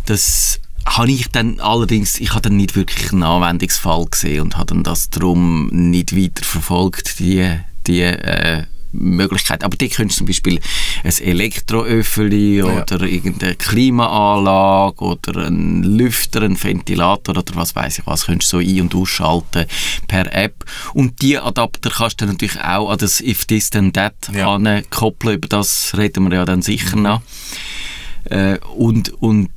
Das 0.06 0.60
habe 0.86 1.12
ich 1.12 1.30
dann 1.30 1.60
allerdings, 1.60 2.20
ich 2.20 2.32
habe 2.32 2.42
dann 2.42 2.58
nicht 2.58 2.76
wirklich 2.76 3.12
einen 3.12 3.24
Anwendungsfall 3.24 4.06
gesehen 4.06 4.42
und 4.42 4.58
habe 4.58 4.68
dann 4.68 4.84
das 4.84 5.10
darum 5.10 5.68
nicht 5.68 6.16
weiter 6.16 6.44
verfolgt, 6.44 7.20
die, 7.20 7.48
die 7.88 8.02
äh, 8.02 8.64
Möglichkeit. 8.94 9.64
Aber 9.64 9.78
die 9.78 9.88
könntest 9.90 10.18
zum 10.18 10.28
Beispiel 10.28 10.60
ein 11.04 11.12
Elektroöffeli 11.18 12.58
Ja. 12.58 12.66
oder 12.66 13.02
irgendeine 13.04 13.56
Klimaanlage 13.56 15.04
oder 15.04 15.46
einen 15.48 15.84
Lüfter, 15.84 16.42
einen 16.42 16.62
Ventilator 16.62 17.38
oder 17.38 17.56
was 17.56 17.76
weiß 17.76 18.00
ich 18.00 18.08
was, 18.08 18.26
könntest 18.26 18.52
du 18.52 18.58
so 18.58 18.64
ein- 18.64 18.82
und 18.82 18.96
ausschalten 18.96 19.66
per 20.08 20.34
App. 20.36 20.66
Und 20.94 21.22
die 21.22 21.38
Adapter 21.38 21.90
kannst 21.90 22.20
du 22.22 22.26
natürlich 22.26 22.60
auch 22.60 22.90
an 22.90 22.98
das 22.98 23.22
If 23.22 23.46
This 23.46 23.70
Then 23.70 23.94
That 23.94 24.14
Ja. 24.34 24.60
koppeln. 24.90 25.36
Über 25.38 25.48
das 25.48 25.94
reden 25.96 26.30
wir 26.30 26.38
ja 26.40 26.46
dann 26.46 26.62
sicher 26.62 26.98
noch. 26.98 27.22
Äh, 28.26 28.58
und, 28.76 29.10
und 29.22 29.50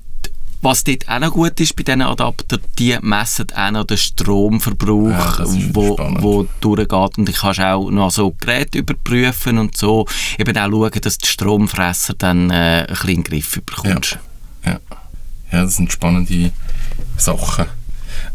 Was 0.65 0.83
dort 0.83 1.07
auch 1.11 1.19
noch 1.19 1.33
gut 1.33 1.61
ist 1.61 1.77
bei 1.77 1.83
diesen 1.83 2.01
Adaptern, 2.01 2.61
die 2.79 2.97
messen 3.03 3.47
auch 3.55 3.71
noch 3.71 3.85
den 3.85 3.99
Stromverbrauch, 3.99 5.11
Ja, 5.11 5.45
wo, 5.75 5.93
spannend. 5.93 6.23
wo 6.23 6.47
durchgeht. 6.61 7.19
Und 7.19 7.29
du 7.29 7.33
kannst 7.33 7.61
auch 7.61 7.91
noch 7.91 8.11
so 8.11 8.35
Geräte 8.41 8.79
überprüfen 8.79 9.59
und 9.59 9.77
so. 9.77 10.07
Eben 10.39 10.57
auch 10.57 10.71
schauen, 10.71 11.01
dass 11.03 11.19
die 11.19 11.29
Stromfresser 11.29 12.15
dann 12.15 12.51
äh, 12.51 12.55
ein 12.55 12.87
bisschen 12.87 13.09
in 13.11 13.15
den 13.17 13.25
Griff 13.25 13.61
bekommst. 13.65 14.19
Ja. 14.65 14.81
ja, 15.53 15.63
das 15.65 15.77
sind 15.77 15.93
spannende 15.93 16.51
Sachen. 17.19 17.67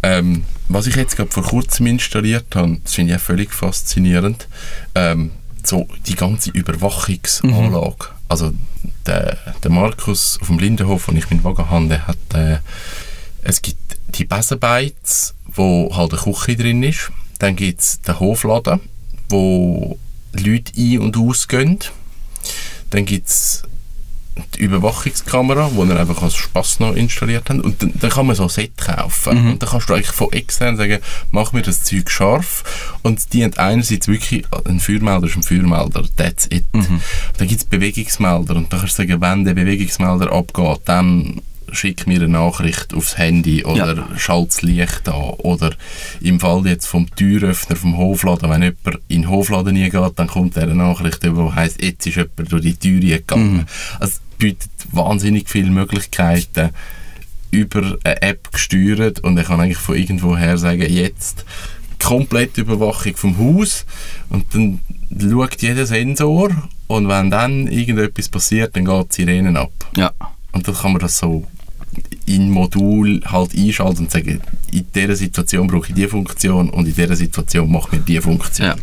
Ähm, 0.04 0.44
was 0.68 0.86
ich 0.86 0.96
jetzt 0.96 1.16
gerade 1.18 1.32
vor 1.32 1.42
kurzem 1.44 1.88
installiert 1.88 2.56
habe, 2.56 2.78
das 2.84 2.94
finde 2.94 3.14
ich 3.14 3.20
auch 3.20 3.24
völlig 3.24 3.52
faszinierend, 3.52 4.48
ähm, 4.94 5.32
so 5.64 5.88
die 6.06 6.16
ganze 6.16 6.52
Überwachungsanlage. 6.52 8.06
Also 8.28 8.54
der, 9.10 9.38
der 9.64 9.72
Markus 9.72 10.38
auf 10.40 10.48
dem 10.48 10.60
Lindenhof, 10.60 11.08
wo 11.08 11.12
ich 11.12 11.30
meinen 11.30 11.44
Wagen 11.44 11.70
habe, 11.70 12.08
hat, 12.08 12.18
äh, 12.34 12.60
es 13.42 13.62
gibt 13.62 13.78
die 14.16 14.26
Besenbeiz, 14.26 15.34
wo 15.48 15.92
halt 15.96 16.14
eine 16.14 16.22
Küche 16.22 16.56
drin 16.56 16.84
ist. 16.84 17.12
Dann 17.40 17.56
gibt 17.56 17.82
es 17.82 18.02
den 18.02 18.20
Hofladen, 18.20 18.82
wo 19.30 19.98
Leute 20.34 20.74
ein- 20.78 21.00
und 21.00 21.18
ausgehen. 21.18 21.80
Dann 22.92 23.06
gibt 23.06 23.30
es 23.30 23.64
die 24.56 24.60
Überwachungskamera, 24.62 25.70
die 25.74 25.88
wir 25.90 26.00
einfach 26.00 26.22
als 26.22 26.36
Spass 26.36 26.80
noch 26.80 26.96
installiert 26.96 27.50
haben. 27.50 27.62
Und 27.62 27.82
dann, 27.82 27.94
dann 28.00 28.10
kann 28.10 28.28
man 28.28 28.36
so 28.36 28.44
ein 28.44 28.50
Set 28.50 28.78
kaufen. 28.78 29.38
Und 29.52 29.62
dann 29.64 29.70
kannst 29.70 29.90
du 29.90 29.94
eigentlich 29.94 30.12
von 30.12 30.32
extern 30.32 30.78
sagen, 30.78 31.00
mach 31.32 31.54
mir 31.54 31.62
das 31.62 31.84
Zeug 31.84 32.10
scharf. 32.10 32.64
Und 33.04 33.20
es 33.20 33.28
dient 33.28 33.58
einerseits 33.60 34.08
wirklich, 34.08 34.44
ein 34.66 34.80
Feuermelder 34.80 35.28
ist 35.28 35.36
ein 35.36 35.44
Feuermelder, 35.44 36.04
that's 36.18 36.48
it. 36.52 36.66
Dann 36.74 37.48
gibt 37.48 37.62
es 37.62 37.66
Bewegungsmelder 37.66 38.56
und 38.56 38.72
dann 38.72 38.80
kannst 38.80 38.98
du 39.00 39.04
sagen, 39.04 39.22
wenn 39.22 39.46
der 39.46 39.54
Bewegungsmelder 39.54 40.32
abgeht, 40.32 40.80
dann 40.86 41.42
schick 41.72 42.08
mir 42.08 42.16
eine 42.16 42.28
Nachricht 42.30 42.96
aufs 42.96 43.20
Handy 43.20 43.64
oder 43.64 43.96
Ja. 43.96 44.08
schalt 44.18 44.48
das 44.50 44.64
Licht 44.64 45.08
an. 45.08 45.14
Oder 45.38 45.72
im 46.20 46.40
Fall 46.40 46.66
jetzt 46.66 46.88
vom 46.88 47.08
Türöffner 47.16 47.76
vom 47.76 47.96
Hofladen, 47.96 48.50
wenn 48.50 48.64
jemand 48.64 49.04
in 49.08 49.22
den 49.22 49.30
Hofladen 49.30 49.76
geht, 49.76 49.94
dann 50.16 50.28
kommt 50.28 50.58
eine 50.58 50.74
Nachricht, 50.74 51.22
die 51.24 51.30
heisst, 51.30 51.80
jetzt 51.82 52.08
ist 52.08 52.16
jemand 52.16 52.52
durch 52.52 52.64
die 52.64 52.76
Tür 52.76 53.00
gegangen. 53.00 53.68
Also 54.00 54.14
es 54.16 54.22
bietet 54.40 54.72
wahnsinnig 54.92 55.48
viele 55.48 55.70
Möglichkeiten 55.70 56.72
über 57.52 57.98
eine 58.04 58.22
App 58.22 58.52
gesteuert 58.52 59.20
und 59.20 59.38
ich 59.38 59.48
kann 59.48 59.60
eigentlich 59.60 59.78
von 59.78 59.96
irgendwoher 59.96 60.58
sagen, 60.58 60.82
jetzt 60.82 61.46
komplette 62.02 62.62
Überwachung 62.62 63.16
vom 63.16 63.38
Haus 63.38 63.86
und 64.30 64.46
dann 64.54 64.80
schaut 65.20 65.62
jeder 65.62 65.86
Sensor 65.86 66.50
und 66.88 67.08
wenn 67.08 67.30
dann 67.30 67.68
irgendetwas 67.68 68.30
passiert, 68.30 68.76
dann 68.76 68.86
geht 68.86 69.12
die 69.12 69.24
Sirenen 69.24 69.58
ab. 69.58 69.72
Ja. 69.96 70.12
Und 70.52 70.68
dann 70.68 70.76
kann 70.76 70.94
man 70.94 71.02
das 71.02 71.20
so 71.20 71.46
in 72.30 72.52
Modul 72.52 73.22
halt 73.26 73.56
einschalten 73.58 74.04
und 74.04 74.12
sagen, 74.12 74.42
in 74.72 74.86
dieser 74.94 75.16
Situation 75.16 75.68
brauche 75.68 75.88
ich 75.90 75.96
diese 75.96 76.10
Funktion 76.10 76.70
und 76.70 76.88
in 76.88 76.94
dieser 76.94 77.16
Situation 77.16 77.72
mache 77.72 77.96
ich 77.96 78.04
diese 78.04 78.22
Funktion. 78.22 78.68
Ja. 78.68 78.76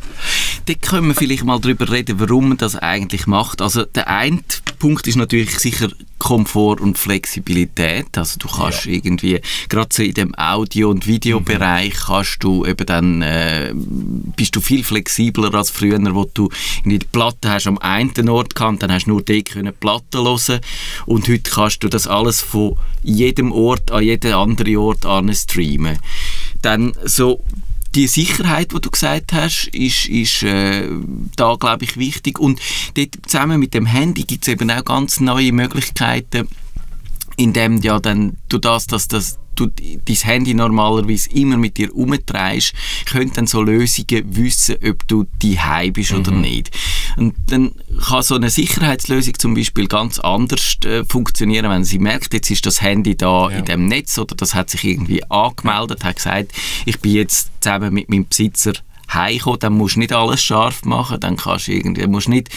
Dort 0.66 0.82
können 0.82 1.08
wir 1.08 1.14
vielleicht 1.14 1.44
mal 1.44 1.60
darüber 1.60 1.90
reden, 1.90 2.18
warum 2.18 2.48
man 2.48 2.58
das 2.58 2.74
eigentlich 2.74 3.28
macht. 3.28 3.62
Also 3.62 3.84
der 3.84 4.08
eine 4.08 4.40
Punkt 4.80 5.06
ist 5.06 5.16
natürlich 5.16 5.58
sicher 5.58 5.88
Komfort 6.18 6.80
und 6.80 6.98
Flexibilität. 6.98 8.16
Also 8.16 8.38
du 8.38 8.48
kannst 8.48 8.86
irgendwie, 8.86 9.40
gerade 9.68 9.88
so 9.92 10.02
in 10.02 10.14
dem 10.14 10.34
Audio- 10.34 10.90
und 10.90 11.06
Videobereich, 11.06 11.94
kannst 12.06 12.42
du 12.42 12.64
eben 12.64 12.86
dann, 12.86 13.22
äh, 13.22 13.72
bist 13.74 14.56
du 14.56 14.60
viel 14.60 14.82
flexibler 14.82 15.54
als 15.54 15.70
früher, 15.70 15.98
wo 16.14 16.28
du 16.32 16.48
die 16.84 16.98
Platte 16.98 17.50
hast 17.50 17.66
am 17.66 17.78
einen 17.78 18.28
Ort 18.28 18.54
gehabt, 18.54 18.82
dann 18.82 18.90
hast 18.90 19.04
du 19.04 19.10
nur 19.10 19.22
die 19.22 19.44
können 19.44 19.66
die 19.66 19.72
Platte 19.72 20.18
hören 20.18 20.60
und 21.04 21.28
heute 21.28 21.50
kannst 21.50 21.84
du 21.84 21.88
das 21.88 22.06
alles 22.06 22.40
von 22.40 22.76
jedem 23.02 23.35
Ort 23.52 23.90
an 23.90 24.02
jeden 24.02 24.32
anderen 24.32 24.76
Ort 24.76 25.04
streamen. 25.36 25.98
Dann 26.62 26.92
so 27.04 27.42
die 27.94 28.06
Sicherheit, 28.08 28.72
die 28.72 28.80
du 28.80 28.90
gesagt 28.90 29.32
hast, 29.32 29.68
ist, 29.72 30.06
ist 30.06 30.42
äh, 30.42 30.88
da, 31.34 31.54
glaube 31.54 31.84
ich, 31.84 31.96
wichtig. 31.96 32.38
Und 32.38 32.60
dort 32.94 33.16
zusammen 33.26 33.58
mit 33.58 33.72
dem 33.72 33.86
Handy 33.86 34.24
gibt 34.24 34.46
es 34.46 34.48
eben 34.48 34.70
auch 34.70 34.84
ganz 34.84 35.18
neue 35.18 35.52
Möglichkeiten, 35.52 36.46
indem 37.36 37.78
ja 37.78 37.98
dann 37.98 38.36
du 38.48 38.58
das, 38.58 38.86
dass 38.86 39.08
das 39.08 39.38
du 39.56 39.66
dein 39.66 40.16
Handy 40.16 40.54
normalerweise 40.54 41.30
immer 41.30 41.56
mit 41.56 41.76
dir 41.76 41.94
umtreibst, 41.94 42.72
können 43.06 43.32
dann 43.34 43.46
so 43.46 43.62
Lösungen 43.62 44.36
wissen, 44.36 44.76
ob 44.86 45.06
du 45.08 45.26
die 45.42 45.58
bist 45.92 46.12
oder 46.12 46.30
nicht. 46.30 46.70
Und 47.16 47.34
dann 47.46 47.72
kann 48.06 48.22
so 48.22 48.34
eine 48.36 48.50
Sicherheitslösung 48.50 49.34
zum 49.38 49.54
Beispiel 49.54 49.86
ganz 49.88 50.18
anders 50.18 50.76
äh, 50.84 51.04
funktionieren, 51.04 51.70
wenn 51.70 51.84
sie 51.84 51.98
merkt, 51.98 52.34
jetzt 52.34 52.50
ist 52.50 52.66
das 52.66 52.80
Handy 52.80 53.16
da 53.16 53.50
Ja. 53.50 53.58
in 53.58 53.64
dem 53.64 53.86
Netz 53.86 54.18
oder 54.18 54.34
das 54.36 54.54
hat 54.54 54.70
sich 54.70 54.84
irgendwie 54.84 55.22
angemeldet, 55.30 56.04
hat 56.04 56.16
gesagt, 56.16 56.52
ich 56.84 57.00
bin 57.00 57.12
jetzt 57.12 57.50
zusammen 57.60 57.92
mit 57.94 58.08
meinem 58.08 58.28
Besitzer 58.28 58.72
heimgekommen, 59.12 59.60
dann 59.60 59.72
musst 59.74 59.96
du 59.96 60.00
nicht 60.00 60.12
alles 60.12 60.42
scharf 60.42 60.84
machen, 60.84 61.20
dann 61.20 61.36
kannst 61.36 61.68
du 61.68 61.72
irgendwie, 61.72 62.06
musst 62.06 62.28
nicht 62.28 62.48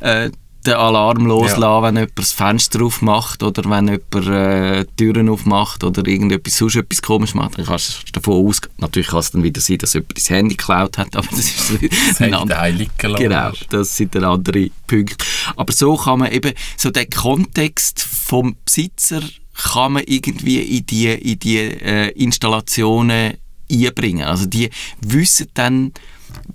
äh, 0.00 0.30
den 0.66 0.74
Alarm 0.74 1.26
loslassen, 1.26 1.82
wenn 1.82 1.96
jemand 1.96 2.18
das 2.18 2.32
Fenster 2.32 2.82
aufmacht 2.82 3.42
oder 3.42 3.62
wenn 3.68 3.88
jemand 3.88 4.28
äh, 4.28 4.84
Türen 4.96 5.28
aufmacht 5.28 5.84
oder 5.84 6.06
irgendetwas 6.06 6.56
sonst 6.56 6.76
etwas 6.76 7.02
komisch 7.02 7.34
macht, 7.34 7.58
dann 7.58 7.66
kannst 7.66 8.08
du 8.08 8.12
davon 8.12 8.46
ausgehen. 8.46 8.74
Natürlich 8.78 9.08
kann 9.08 9.20
es 9.20 9.30
dann 9.30 9.42
wieder 9.42 9.60
sein, 9.60 9.78
dass 9.78 9.94
jemand 9.94 10.16
das 10.16 10.30
Handy 10.30 10.56
geklaut 10.56 10.98
hat, 10.98 11.16
aber 11.16 11.28
das 11.30 11.38
ist 11.40 11.72
Das 12.10 12.20
ein 12.20 12.34
anderer-. 12.34 12.58
Genau, 13.18 13.52
das 13.70 13.96
sind 13.96 14.14
dann 14.14 14.24
andere 14.24 14.70
Punkte. 14.86 15.24
Aber 15.56 15.72
so 15.72 15.96
kann 15.96 16.20
man 16.20 16.32
eben, 16.32 16.52
so 16.76 16.90
den 16.90 17.08
Kontext 17.10 18.02
vom 18.02 18.56
Besitzer 18.64 19.20
kann 19.54 19.92
man 19.92 20.04
irgendwie 20.06 20.60
in 20.60 20.86
die, 20.86 21.06
in 21.08 21.38
die 21.38 21.58
äh, 21.58 22.10
Installationen 22.10 23.34
einbringen. 23.70 24.24
Also 24.24 24.46
die 24.46 24.70
wissen 25.00 25.48
dann, 25.54 25.92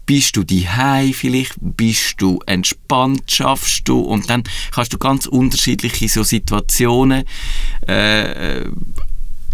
bist 0.05 0.35
du 0.35 0.43
daheim 0.43 1.13
vielleicht, 1.13 1.55
bist 1.59 2.15
du 2.17 2.39
entspannt, 2.45 3.23
schaffst 3.31 3.88
du? 3.88 4.00
Und 4.00 4.29
dann 4.29 4.43
kannst 4.71 4.93
du 4.93 4.97
ganz 4.97 5.25
unterschiedliche 5.25 6.09
so 6.09 6.23
Situationen 6.23 7.23
äh, 7.88 8.65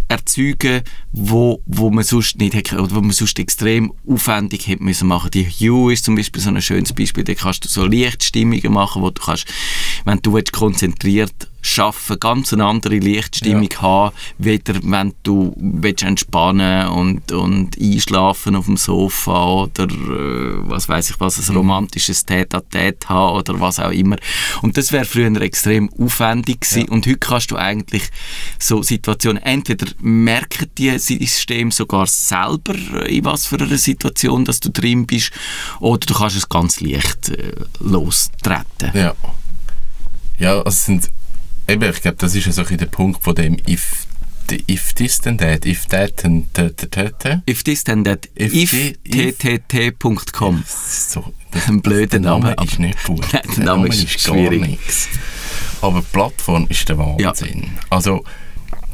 erzeugen, 0.08 0.82
wo, 1.12 1.62
wo 1.66 1.90
man 1.90 2.04
sonst 2.04 2.40
nicht 2.40 2.54
hätte, 2.54 2.80
oder 2.80 2.96
wo 2.96 3.02
man 3.02 3.12
sonst 3.12 3.40
extrem 3.40 3.92
aufwendig 4.08 4.68
hätte 4.68 4.84
müssen 4.84 5.08
machen. 5.08 5.32
Die 5.32 5.46
Hue 5.46 5.94
ist 5.94 6.06
zum 6.06 6.16
Beispiel 6.16 6.42
so 6.42 6.50
ein 6.50 6.62
schönes 6.62 6.94
Beispiel, 6.94 7.24
da 7.24 7.34
kannst 7.34 7.66
du 7.66 7.70
so 7.70 7.86
Lichtstimmungen 7.86 8.72
machen, 8.72 9.02
wo 9.02 9.10
du 9.10 9.22
kannst, 9.22 9.48
wenn 10.06 10.20
du 10.22 10.34
willst, 10.34 10.54
konzentriert 10.54 11.50
schaffen, 11.68 12.20
ganz 12.20 12.54
eine 12.54 12.66
andere 12.66 12.98
Lichtstimmung 12.98 13.70
haben, 13.80 14.16
weder 14.38 14.76
wenn 14.84 15.14
du 15.24 15.54
willst 15.58 16.04
entspannen 16.04 16.88
und, 16.88 17.32
und 17.32 17.78
einschlafen 17.80 18.56
auf 18.56 18.66
dem 18.66 18.78
Sofa 18.78 19.64
oder 19.64 19.86
äh, 19.86 20.70
was 20.70 20.90
weiß 20.90 21.12
ich 21.12 21.20
was, 21.20 21.38
ein 21.50 21.56
romantisches 21.56 22.26
Tête-à-Tête 22.26 23.10
haben 23.10 23.38
oder 23.38 23.60
was 23.60 23.80
auch 23.80 23.92
immer. 23.92 24.18
Und 24.62 24.78
das 24.78 24.92
wäre 24.92 25.06
früher 25.06 25.42
extrem 25.42 25.90
aufwendig 26.00 26.62
gewesen 26.62 26.90
und 26.90 27.06
heute 27.06 27.18
kannst 27.18 27.52
du 27.52 27.58
eigentlich 27.58 28.10
so 28.60 28.82
Situationen, 28.82 29.42
entweder 29.44 29.88
merken 30.00 30.70
die 30.78 30.98
System 30.98 31.72
sogar 31.72 32.08
selber, 32.08 32.76
äh, 32.94 33.18
in 33.18 33.26
was 33.26 33.46
für 33.46 33.60
einer 33.60 33.78
Situation 33.78 34.46
dass 34.46 34.60
du 34.60 34.70
drin 34.70 35.06
bist, 35.06 35.32
oder 35.80 36.00
du 36.06 36.14
kannst 36.14 36.38
es 36.38 36.50
ganz 36.50 36.80
leicht 36.80 37.30
äh, 37.30 37.54
lostreten. 37.80 38.92
Ja. 38.94 39.14
Ja, 40.40 40.62
es 40.62 40.86
sind, 40.86 41.10
eben, 41.68 41.90
ich 41.90 42.02
glaube, 42.02 42.18
das 42.18 42.36
ist 42.36 42.46
ja 42.46 42.52
so 42.52 42.62
ein 42.62 42.66
bisschen 42.66 42.80
der 42.80 42.86
Punkt 42.88 43.24
von 43.24 43.36
dem 43.36 43.58
if, 43.68 44.06
if 44.70 44.94
this 44.94 45.20
then 45.20 45.38
that, 45.38 45.66
if 45.66 45.86
that 45.88 46.18
then 46.18 46.48
that, 46.54 46.78
that. 46.92 47.42
If 47.50 47.64
this 47.64 47.84
then 47.84 48.04
that, 48.06 48.30
If 48.36 48.72
ttt.com. 49.06 50.64
So, 50.66 51.34
Ein 51.68 51.82
blöder 51.82 52.08
der 52.08 52.20
Name 52.20 52.52
Name, 52.56 52.66
ist 52.66 52.80
nicht 52.80 53.04
gut. 53.06 53.26
Nein, 53.34 53.42
der 53.58 53.64
Name 53.66 53.88
ist 53.88 54.26
gar 54.26 54.36
schwierig. 54.36 54.62
nichts. 54.62 55.08
Aber 55.82 56.00
die 56.00 56.06
Plattform 56.12 56.66
ist 56.70 56.88
der 56.90 56.98
Wahnsinn. 56.98 57.72
Also, 57.90 58.24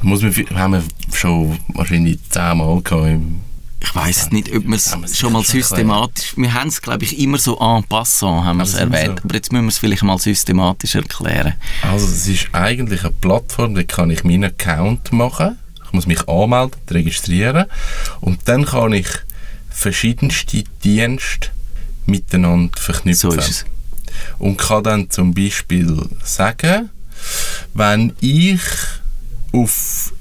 muss 0.01 0.21
man, 0.21 0.33
haben 0.55 0.73
wir 0.73 0.83
schon 1.13 1.57
wahrscheinlich 1.69 2.19
zehnmal 2.29 2.81
gehabt 2.81 3.07
im 3.07 3.39
Ich 3.83 3.93
weiß 3.93 4.31
nicht, 4.31 4.51
ob 4.55 4.65
wir 4.65 4.75
es 4.75 4.95
schon 5.17 5.33
mal 5.33 5.43
systematisch... 5.43 6.33
Wir 6.37 6.53
haben 6.53 6.69
es, 6.69 6.81
glaube 6.81 7.03
ich, 7.03 7.19
immer 7.19 7.37
so 7.37 7.59
en 7.59 7.83
passant 7.83 8.45
haben 8.45 8.57
wir 8.57 8.63
es 8.63 8.73
erwähnt. 8.75 9.19
so. 9.19 9.25
Aber 9.25 9.35
jetzt 9.35 9.51
müssen 9.51 9.65
wir 9.65 9.69
es 9.69 9.77
vielleicht 9.77 10.03
mal 10.03 10.17
systematisch 10.17 10.95
erklären. 10.95 11.53
Also 11.81 12.07
es 12.07 12.27
ist 12.27 12.47
eigentlich 12.53 13.03
eine 13.03 13.11
Plattform, 13.11 13.75
da 13.75 13.83
kann 13.83 14.09
ich 14.09 14.23
meinen 14.23 14.45
Account 14.45 15.11
machen. 15.11 15.59
Ich 15.85 15.91
muss 15.91 16.07
mich 16.07 16.27
anmelden, 16.27 16.79
registrieren 16.89 17.65
und 18.21 18.39
dann 18.45 18.65
kann 18.65 18.93
ich 18.93 19.07
verschiedenste 19.69 20.63
Dienste 20.83 21.49
miteinander 22.05 22.79
verknüpfen. 22.79 23.31
So 23.31 23.37
ist 23.37 23.49
es. 23.49 23.65
Und 24.39 24.57
kann 24.57 24.83
dann 24.83 25.09
zum 25.09 25.33
Beispiel 25.33 26.09
sagen, 26.23 26.89
wenn 27.73 28.13
ich 28.21 28.61
auf, 29.51 30.13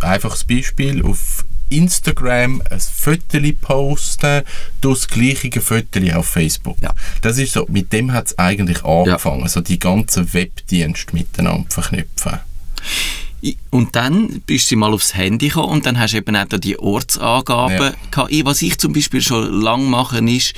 einfaches 0.00 0.44
Beispiel, 0.44 1.02
auf 1.04 1.33
Instagram 1.76 2.62
ein 2.70 2.80
Foto 2.80 3.38
poste, 3.60 4.44
das 4.80 5.08
gleiche 5.08 5.60
Foto 5.60 6.00
auf 6.14 6.26
Facebook. 6.26 6.76
Ja. 6.80 6.94
Das 7.22 7.38
ist 7.38 7.52
so, 7.52 7.66
mit 7.68 7.92
dem 7.92 8.12
hat 8.12 8.26
es 8.26 8.38
eigentlich 8.38 8.84
angefangen, 8.84 9.48
so 9.48 9.60
die 9.60 9.78
ganzen 9.78 10.32
Webdienste 10.32 11.14
miteinander 11.14 11.70
verknüpfen. 11.70 12.40
Und 13.70 13.94
dann 13.94 14.42
bist 14.46 14.70
du 14.70 14.76
mal 14.76 14.94
aufs 14.94 15.14
Handy 15.14 15.48
gekommen 15.48 15.68
und 15.68 15.86
dann 15.86 15.98
hast 15.98 16.14
du 16.14 16.18
eben 16.18 16.34
auch 16.34 16.46
die 16.46 16.78
Ortsangaben 16.78 17.94
Ja. 18.16 18.44
Was 18.44 18.62
ich 18.62 18.78
zum 18.78 18.94
Beispiel 18.94 19.20
schon 19.20 19.60
lange 19.60 19.84
mache, 19.84 20.18
ist, 20.18 20.54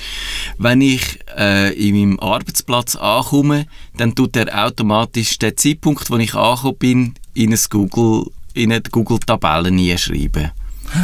wenn 0.58 0.80
ich 0.80 1.18
äh, 1.37 1.73
in 1.75 1.96
meinem 1.96 2.20
Arbeitsplatz 2.20 2.94
ankomme, 2.94 3.66
dann 3.96 4.14
tut 4.14 4.37
er 4.37 4.66
automatisch 4.66 5.38
den 5.38 5.56
Zeitpunkt, 5.56 6.11
wo 6.11 6.16
ich 6.18 6.35
angekommen 6.35 6.76
bin, 6.78 7.14
in 7.35 7.52
ein 7.52 7.61
Google, 7.70 8.30
in 8.54 8.70
eine 8.70 8.82
Google-Tabelle 8.82 9.99
schreiben. 9.99 10.52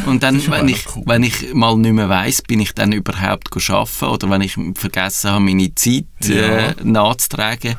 Und 0.07 0.23
dann, 0.23 0.41
wenn 0.51 0.69
ich, 0.69 0.85
cool. 0.97 1.03
wenn 1.07 1.23
ich 1.23 1.55
mal 1.55 1.77
nicht 1.77 1.93
mehr 1.93 2.09
weiss, 2.09 2.43
bin 2.43 2.61
ich 2.61 2.73
dann 2.73 2.93
überhaupt 2.93 3.49
arbeiten 3.71 4.05
oder 4.07 4.31
wenn 4.31 4.41
ich 4.41 4.57
vergessen 4.75 5.31
habe, 5.31 5.45
meine 5.45 5.75
Zeit 5.75 6.05
Ja. 6.23 6.69
äh, 6.69 6.75
nachzutragen, 6.83 7.77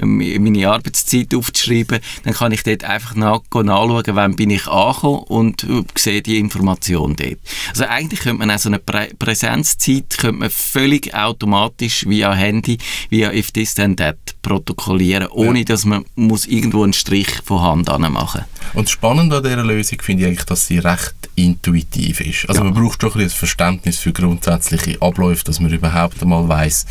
ähm, 0.00 0.18
meine 0.42 0.68
Arbeitszeit 0.68 1.34
aufzuschreiben, 1.34 2.00
dann 2.24 2.34
kann 2.34 2.52
ich 2.52 2.62
dort 2.62 2.84
einfach 2.84 3.14
nach, 3.14 3.40
nachschauen, 3.52 4.02
wann 4.08 4.36
bin 4.36 4.50
ich 4.50 4.66
angekommen 4.66 5.22
und 5.24 5.64
äh, 5.64 5.82
sehe 5.96 6.22
die 6.22 6.38
Information 6.38 7.16
dort. 7.16 7.38
Also 7.70 7.84
eigentlich 7.84 8.20
könnte 8.20 8.38
man 8.38 8.50
auch 8.50 8.58
so 8.58 8.68
eine 8.68 8.78
Prä 8.78 9.08
Präsenzzeit 9.18 10.16
könnte 10.18 10.38
man 10.38 10.50
völlig 10.50 11.14
automatisch 11.14 12.06
via 12.06 12.32
Handy, 12.32 12.78
via 13.10 13.32
If 13.32 13.52
This 13.52 13.74
Then 13.74 13.96
That 13.96 14.16
protokollieren, 14.44 15.26
ohne 15.28 15.64
dass 15.64 15.84
man 15.84 16.04
muss 16.14 16.46
irgendwo 16.46 16.84
einen 16.84 16.92
Strich 16.92 17.28
von 17.44 17.60
Hand 17.60 17.88
machen 17.98 18.44
Und 18.74 18.88
spannend 18.88 19.32
an 19.32 19.42
dieser 19.42 19.64
Lösung 19.64 20.00
finde 20.00 20.22
ich 20.22 20.28
eigentlich, 20.28 20.44
dass 20.46 20.68
sie 20.68 20.78
recht 20.78 21.14
intuitiv 21.34 22.20
ist. 22.20 22.48
Also 22.48 22.62
man 22.62 22.74
braucht 22.74 23.00
schon 23.00 23.10
ein 23.10 23.14
bisschen 23.14 23.28
das 23.30 23.34
Verständnis 23.34 23.98
für 23.98 24.12
grundsätzliche 24.12 25.00
Abläufe, 25.02 25.42
dass 25.44 25.58
man 25.58 25.72
überhaupt 25.72 26.22
einmal 26.22 26.48
weiß, 26.48 26.86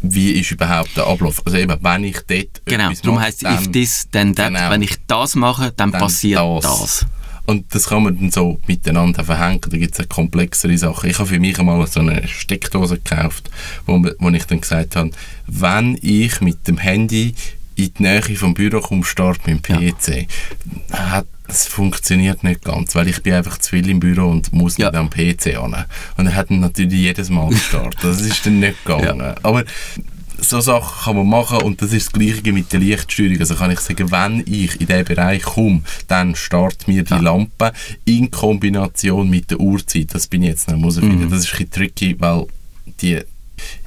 wie 0.00 0.30
ist 0.30 0.50
überhaupt 0.52 0.96
der 0.96 1.06
Ablauf. 1.06 1.42
Also 1.44 1.58
eben, 1.58 1.76
wenn 1.80 2.04
ich 2.04 2.20
dort 2.26 2.62
Genau, 2.64 2.90
darum 2.92 3.16
mache, 3.16 3.26
heisst 3.26 3.44
dann- 3.44 3.54
If 3.62 3.72
This 3.72 4.08
Then 4.10 4.34
That. 4.36 4.48
Genau. 4.48 4.70
Wenn 4.70 4.82
ich 4.82 4.96
das 5.06 5.34
mache, 5.34 5.72
dann, 5.76 5.90
dann 5.90 6.00
passiert 6.00 6.40
das. 6.62 7.04
Und 7.48 7.74
das 7.74 7.86
kann 7.88 8.02
man 8.02 8.14
dann 8.18 8.30
so 8.30 8.60
miteinander 8.66 9.24
verhängen. 9.24 9.62
Da 9.70 9.78
gibt 9.78 9.98
es 9.98 10.06
komplexere 10.06 10.76
Sachen. 10.76 11.08
Ich 11.08 11.18
habe 11.18 11.30
für 11.30 11.40
mich 11.40 11.58
einmal 11.58 11.86
so 11.86 12.00
eine 12.00 12.28
Steckdose 12.28 12.98
gekauft, 12.98 13.48
wo, 13.86 14.04
wo 14.18 14.28
ich 14.28 14.44
dann 14.44 14.60
gesagt 14.60 14.96
habe, 14.96 15.12
wenn 15.46 15.98
ich 16.02 16.42
mit 16.42 16.68
dem 16.68 16.76
Handy 16.76 17.34
in 17.74 17.94
die 17.94 18.02
Nähe 18.02 18.20
vom 18.36 18.52
Büro 18.52 18.80
komme, 18.80 19.02
starte 19.02 19.50
mit 19.50 19.66
dem 19.66 19.94
PC, 19.94 20.26
hat 20.92 21.26
es 21.46 21.66
funktioniert 21.66 22.44
nicht 22.44 22.64
ganz, 22.64 22.94
weil 22.94 23.08
ich 23.08 23.22
bin 23.22 23.32
einfach 23.32 23.56
zu 23.56 23.70
viel 23.70 23.88
im 23.88 24.00
Büro 24.00 24.28
und 24.28 24.52
muss 24.52 24.76
Ja. 24.76 24.90
nicht 24.90 24.98
am 24.98 25.08
PC 25.08 25.56
an. 25.56 25.86
Und 26.18 26.26
er 26.26 26.34
hat 26.34 26.50
natürlich 26.50 27.00
jedes 27.00 27.30
Mal 27.30 27.48
gestartet. 27.48 28.00
Das 28.02 28.20
ist 28.20 28.44
dann 28.44 28.60
nicht 28.60 28.76
gegangen. 28.84 29.34
Aber 29.42 29.64
so 30.40 30.60
Sachen 30.60 31.04
kann 31.04 31.16
man 31.16 31.28
machen 31.28 31.62
und 31.62 31.82
das 31.82 31.92
ist 31.92 32.06
das 32.06 32.12
Gleiche 32.12 32.52
mit 32.52 32.72
der 32.72 32.80
Lichtsteuerung. 32.80 33.38
Also 33.40 33.54
kann 33.56 33.70
ich 33.70 33.80
sagen, 33.80 34.10
wenn 34.10 34.40
ich 34.46 34.80
in 34.80 34.86
diesen 34.86 35.04
Bereich 35.04 35.42
komme, 35.42 35.82
dann 36.06 36.34
start 36.36 36.86
mir 36.88 37.02
die 37.02 37.14
Lampe 37.14 37.72
in 38.04 38.30
Kombination 38.30 39.28
mit 39.28 39.50
der 39.50 39.60
Uhrzeit. 39.60 40.14
Das 40.14 40.26
bin 40.26 40.42
ich 40.42 40.50
jetzt 40.50 40.68
noch 40.68 40.78
herausfinden. 40.78 41.24
Mhm. 41.26 41.30
Das 41.30 41.40
ist 41.40 41.52
ein 41.52 41.66
bisschen 41.66 41.70
tricky, 41.70 42.16
weil 42.18 42.46
die 43.00 43.20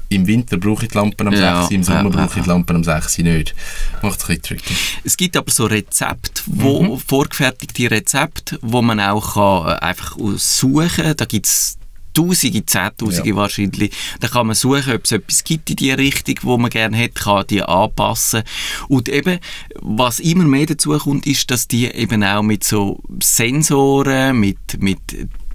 im 0.10 0.27
Winter 0.27 0.58
brauche 0.58 0.84
ich 0.86 0.91
die 0.91 0.98
Lampen 0.98 1.27
am 1.29 1.34
Ja, 1.34 1.62
6 1.62 1.72
im 1.74 1.84
Sommer 1.84 2.03
ja, 2.03 2.10
brauche 2.10 2.25
ich 2.31 2.36
ja. 2.36 2.43
die 2.43 2.50
Lampen 2.50 2.75
am 2.75 2.84
6 2.84 3.17
nicht. 3.20 3.55
Macht 4.01 4.20
es 4.20 4.24
ein 4.29 4.38
bisschen 4.39 4.41
tricky. 4.41 4.74
Es 5.05 5.15
gibt 5.15 5.38
aber 5.38 5.50
so 5.50 5.65
Rezepte, 5.67 6.41
wo, 6.48 6.84
Mhm. 6.84 6.98
vorgefertigte 7.00 7.89
Rezepte, 7.89 8.60
wo 8.62 8.81
man 8.81 9.00
auch 9.00 9.36
kann, 9.36 9.72
äh, 9.77 9.79
einfach 9.79 10.17
suchen 10.36 10.89
kann. 10.89 11.15
Da 11.15 11.24
gibt 11.24 11.46
es 11.48 11.77
Tausende, 12.13 12.65
Zehntausende 12.65 13.30
Ja. 13.30 13.36
wahrscheinlich. 13.36 13.91
Da 14.20 14.27
kann 14.27 14.48
man 14.48 14.56
suchen, 14.56 14.94
ob 14.94 15.06
es 15.06 15.12
etwas 15.12 15.44
gibt 15.44 15.70
in 15.70 15.75
die 15.77 15.91
Richtung, 15.91 16.36
wo 16.44 16.58
man 16.58 16.70
gerne 16.70 16.98
hätte, 16.98 17.22
kann 17.24 17.46
die 17.50 17.62
anpassen. 17.63 18.44
Und 18.88 19.10
eben, 19.10 19.39
was 19.82 20.20
immer 20.20 20.44
mehr 20.44 20.65
dazu 20.65 20.98
kommt, 20.98 21.25
ist, 21.27 21.50
dass 21.51 21.68
die 21.68 21.86
eben 21.88 22.24
auch 22.24 22.44
mit 22.44 22.63
so 22.63 23.01
Sensoren, 23.22 24.39
mit, 24.39 24.58
mit 24.80 25.00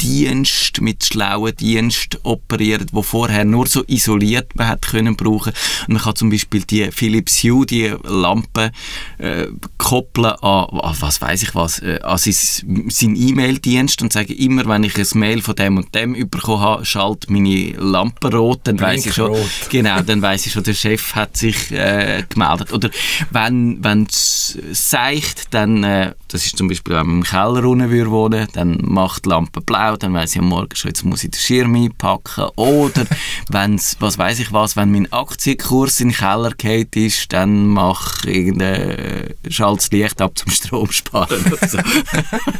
Dienst, 0.01 0.81
mit 0.81 1.05
schlauen 1.05 1.55
Dienst 1.57 2.19
operieren, 2.23 2.87
wo 2.93 3.03
vorher 3.03 3.45
nur 3.45 3.67
so 3.67 3.83
isoliert 3.87 4.55
man 4.57 4.69
hat 4.69 4.83
können 4.87 5.17
brauchen. 5.17 5.53
Und 5.87 5.95
man 5.95 6.03
kann 6.03 6.17
zum 6.17 6.31
Beispiel 6.31 6.63
die 6.63 6.91
Philips 6.93 7.43
Hue, 7.43 7.67
die 7.67 7.93
Lampe, 8.05 8.71
äh, 9.19 9.47
koppeln 9.79 10.27
an, 10.43 10.67
an 10.81 10.97
was 11.01 11.21
weiß 11.21 11.43
ich 11.43 11.55
was, 11.55 11.79
äh, 11.81 12.01
an 12.03 12.19
sein- 12.19 12.91
seinen 12.91 13.17
E-Mail-Dienst 13.17 14.03
und 14.03 14.13
sagen 14.13 14.33
immer, 14.35 14.67
wenn 14.67 14.85
ich 14.85 14.97
ein 14.97 15.19
Mail 15.19 15.43
von 15.43 15.55
dem 15.57 15.77
und 15.79 15.95
dem 15.95 16.13
bekommen 16.29 16.61
habe, 16.61 16.85
schalt 16.85 17.29
meine 17.31 17.73
Lampe 17.79 18.33
rot, 18.35 18.61
dann 18.65 18.81
weiß 18.81 19.07
ich 19.07 19.15
schon, 19.15 19.33
Blinkrot. 19.33 19.71
genau, 19.71 20.01
dann 20.03 20.23
weiß 20.23 20.47
ich 20.47 20.53
schon, 20.53 20.63
der 20.65 20.75
Chef 20.75 21.15
hat 21.15 21.37
sich 21.37 21.71
äh, 21.73 22.25
gemeldet. 22.29 22.73
Oder 22.73 22.91
wenn 23.31 23.83
wenn 23.83 24.05
es 24.05 24.59
seicht, 24.73 25.55
dann, 25.55 25.83
äh, 25.85 26.15
das 26.29 26.45
ist 26.45 26.57
zum 26.57 26.69
Beispiel, 26.69 26.95
wenn 26.95 27.07
man 27.07 27.17
im 27.17 27.23
Keller 27.23 27.65
unten 27.65 27.91
würde 27.91 28.11
wohnen, 28.11 28.49
dann 28.53 28.79
macht 28.83 29.25
die 29.25 29.29
Lampe 29.29 29.61
blau, 29.61 29.97
dann 29.97 30.15
weiß 30.15 30.33
ich 30.33 30.39
am 30.41 30.49
Morgen 30.49 30.75
schon, 30.75 30.91
jetzt 30.91 31.05
muss 31.05 31.25
ich 31.25 31.31
den 31.31 31.39
Schirm 31.39 31.75
einpacken. 31.75 32.49
Oder 32.57 33.07
wenn's, 33.49 33.97
was 34.01 34.19
weiß 34.19 34.41
ich 34.41 34.53
was, 34.53 34.77
wenn 34.77 34.93
mein 34.93 35.13
Aktienkurs 35.13 36.01
in 36.01 36.09
den 36.09 36.17
Keller 36.17 36.51
geht 36.51 36.97
ist, 36.97 37.33
dann 37.33 37.69
mach 37.69 38.25
irgendein 38.25 39.35
schalt 39.49 39.79
das 39.79 39.91
Licht 39.91 40.21
ab 40.21 40.37
zum 40.37 40.51
Strom 40.51 40.91
sparen. 40.91 41.45
So. 41.67 41.79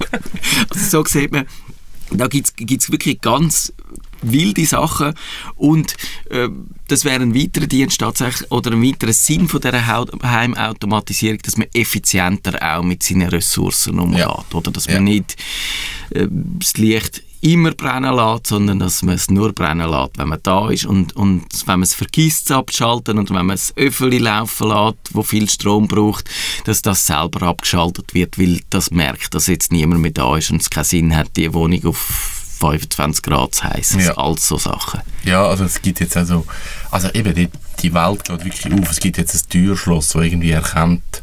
also 0.71 1.03
so 1.03 1.05
sieht 1.05 1.33
man, 1.33 1.47
da 2.11 2.29
gibt 2.29 2.53
es 2.83 2.91
wirklich 2.91 3.21
ganz 3.21 3.73
wilde 4.23 4.65
Sachen 4.65 5.15
und 5.57 5.95
äh, 6.31 6.49
das 6.89 7.05
wäre 7.05 7.23
ein 7.23 7.35
weiterer 7.35 7.67
Dienst 7.67 8.01
tatsächlich 8.01 8.51
oder 8.51 8.73
ein 8.73 8.83
weiterer 8.83 9.13
Sinn 9.13 9.47
von 9.49 9.61
dieser 9.61 9.87
Heimautomatisierung, 9.87 11.39
dass 11.43 11.57
man 11.57 11.67
effizienter 11.75 12.59
auch 12.79 12.83
mit 12.83 13.03
seinen 13.03 13.29
Ressourcen 13.29 13.99
umgeht, 13.99 14.21
Ja. 14.21 14.45
oder 14.53 14.71
dass 14.71 14.87
Ja. 14.87 14.95
man 14.95 15.05
nicht 15.05 15.37
äh, 16.11 16.27
das 16.31 16.77
Licht 16.79 17.23
immer 17.47 17.71
brennen 17.71 18.15
lässt, 18.15 18.49
sondern 18.49 18.81
dass 18.81 19.03
man 19.03 19.15
es 19.15 19.31
nur 19.31 19.53
brennen 19.53 19.89
lässt, 19.89 20.19
wenn 20.19 20.29
man 20.29 20.41
da 20.43 20.69
ist 20.69 20.85
und, 20.85 21.15
und 21.15 21.45
wenn 21.67 21.79
man 21.79 21.83
es 21.83 21.95
vergisst 21.95 22.49
zu 22.49 22.57
abschalten 22.57 23.19
und 23.19 23.31
wenn 23.31 23.47
man 23.47 23.57
das 23.57 23.77
Öffeli 23.77 24.19
laufen 24.19 24.69
lässt, 24.69 25.15
wo 25.15 25.23
viel 25.23 25.49
Strom 25.49 25.87
braucht, 25.87 26.29
dass 26.65 26.83
das 26.83 27.07
selber 27.07 27.47
abgeschaltet 27.47 28.15
wird, 28.15 28.39
weil 28.39 28.61
das 28.71 28.91
merkt, 28.91 29.35
dass 29.35 29.47
jetzt 29.47 29.71
niemand 29.71 30.03
mehr 30.03 30.11
da 30.11 30.37
ist 30.37 30.51
und 30.51 30.61
es 30.61 30.71
keinen 30.71 30.85
Sinn 30.85 31.17
hat, 31.17 31.37
die 31.37 31.53
Wohnung 31.55 31.85
auf 31.87 32.36
25 32.59 33.23
Grad 33.23 33.55
zu 33.55 33.65
heißen. 33.65 34.01
Ja. 34.01 34.17
All 34.17 34.39
so 34.39 34.57
Sachen. 34.59 35.01
Ja, 35.25 35.47
also 35.47 35.65
es 35.65 35.81
gibt 35.83 36.01
jetzt 36.01 36.17
also, 36.17 36.47
also 36.91 37.09
eben 37.13 37.35
die, 37.35 37.49
die 37.83 37.93
Welt 37.95 38.25
geht 38.25 38.45
wirklich 38.45 38.73
auf. 38.73 38.91
Es 38.91 39.01
gibt 39.01 39.19
jetzt 39.19 39.35
ein 39.35 39.49
Türschloss, 39.49 40.09
das 40.09 40.23
irgendwie 40.25 40.51
erkennt, 40.53 41.23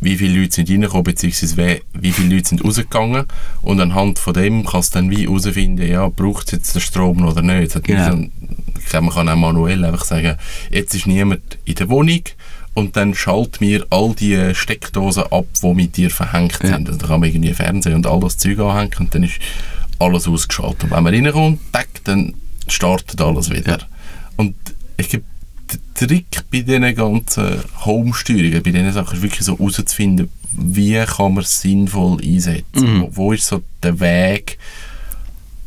wie 0.00 0.16
viele 0.16 0.40
Leute 0.40 0.54
sind 0.56 0.70
reingekommen, 0.70 1.04
beziehungsweise 1.04 1.56
wie, 1.56 1.82
wie 1.94 2.12
viele 2.12 2.34
Leute 2.36 2.48
sind 2.50 2.64
rausgegangen. 2.64 3.26
Und 3.62 3.80
anhand 3.80 4.18
von 4.18 4.34
dem 4.34 4.64
kannst 4.64 4.94
du 4.94 4.98
dann 4.98 5.10
wie 5.10 5.24
herausfinden, 5.26 5.86
ja, 5.86 6.08
braucht 6.08 6.46
es 6.46 6.52
jetzt 6.52 6.74
den 6.74 6.80
Strom 6.82 7.24
oder 7.24 7.42
nicht. 7.42 7.74
Hat 7.74 7.84
Genau. 7.84 8.12
ein- 8.12 8.30
ich 8.78 8.86
glaube, 8.90 9.06
man 9.06 9.14
kann 9.14 9.28
auch 9.28 9.36
manuell 9.36 9.84
einfach 9.84 10.04
sagen, 10.04 10.36
jetzt 10.70 10.94
ist 10.94 11.06
niemand 11.06 11.58
in 11.64 11.74
der 11.74 11.88
Wohnung 11.88 12.20
und 12.74 12.96
dann 12.96 13.14
schalt 13.14 13.60
mir 13.60 13.84
all 13.90 14.14
die 14.14 14.54
Steckdosen 14.54 15.24
ab, 15.32 15.46
die 15.60 15.74
mit 15.74 15.96
dir 15.96 16.10
verhängt 16.10 16.58
Ja. 16.62 16.68
sind. 16.76 16.86
Also 16.88 17.00
da 17.00 17.06
kann 17.08 17.20
man 17.20 17.28
irgendwie 17.30 17.52
Fernsehen 17.54 17.94
und 17.94 18.06
all 18.06 18.20
das 18.20 18.36
Zeug 18.38 18.60
anhängen 18.60 18.92
und 19.00 19.14
dann 19.14 19.24
ist 19.24 19.34
alles 19.98 20.28
ausgeschaltet. 20.28 20.84
Und 20.84 20.90
wenn 20.92 21.02
man 21.02 21.14
reinkommt, 21.14 21.60
tack, 21.72 21.88
dann 22.04 22.34
startet 22.68 23.20
alles 23.20 23.50
wieder. 23.50 23.78
Ja. 23.78 23.86
Und 24.36 24.54
ich 24.96 25.08
glaube, 25.08 25.24
der 25.72 26.08
Trick 26.08 26.44
bei 26.50 26.60
diesen 26.60 26.94
ganzen 26.94 27.60
Home-Steuerungen, 27.84 28.62
bei 28.62 28.70
diesen 28.70 28.92
Sachen 28.92 29.16
ist 29.16 29.22
wirklich 29.22 29.44
so 29.44 29.58
herauszufinden, 29.58 30.28
wie 30.52 31.02
kann 31.04 31.34
man 31.34 31.44
es 31.44 31.60
sinnvoll 31.60 32.18
einsetzen. 32.22 32.64
Mhm. 32.98 33.00
Wo, 33.02 33.16
wo 33.16 33.32
ist 33.32 33.46
so 33.46 33.62
der 33.82 33.98
Weg, 34.00 34.58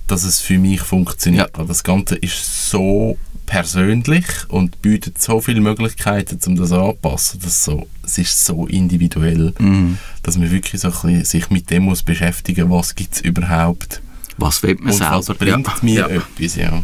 dass 0.08 0.24
es 0.24 0.40
für 0.42 0.58
mich 0.58 0.82
funktioniert. 0.82 1.52
Ja. 1.58 1.64
Das 1.64 1.84
Ganze 1.84 2.16
ist 2.16 2.70
so 2.70 3.18
persönlich 3.46 4.26
und 4.50 4.82
bietet 4.82 5.22
so 5.22 5.42
viele 5.42 5.60
Möglichkeiten, 5.62 6.40
um 6.46 6.56
das 6.56 6.72
anzupassen. 6.72 7.40
Das 7.44 7.64
so, 7.64 7.88
es 8.04 8.18
ist 8.18 8.46
so 8.46 8.68
individuell, 8.68 9.54
Mhm. 9.60 9.98
dass 10.24 10.38
man 10.38 10.52
wirklich 10.52 10.82
so 10.82 10.90
ein 10.90 10.94
bisschen 10.94 11.26
sich 11.26 11.50
mit 11.50 11.70
dem 11.70 11.84
muss 11.84 12.04
beschäftigen 12.04 12.70
was 12.70 12.96
gibt 12.96 13.16
es 13.16 13.22
überhaupt 13.22 14.02
Was 14.40 14.64
will 14.64 14.76
man 14.80 14.94
und 14.94 15.00
was 15.00 15.26
selber? 15.26 15.40
bringt 15.46 15.68
Ja. 15.68 15.76
mir 15.82 16.00
Ja. 16.00 16.08
etwas. 16.08 16.56
Ja. 16.56 16.84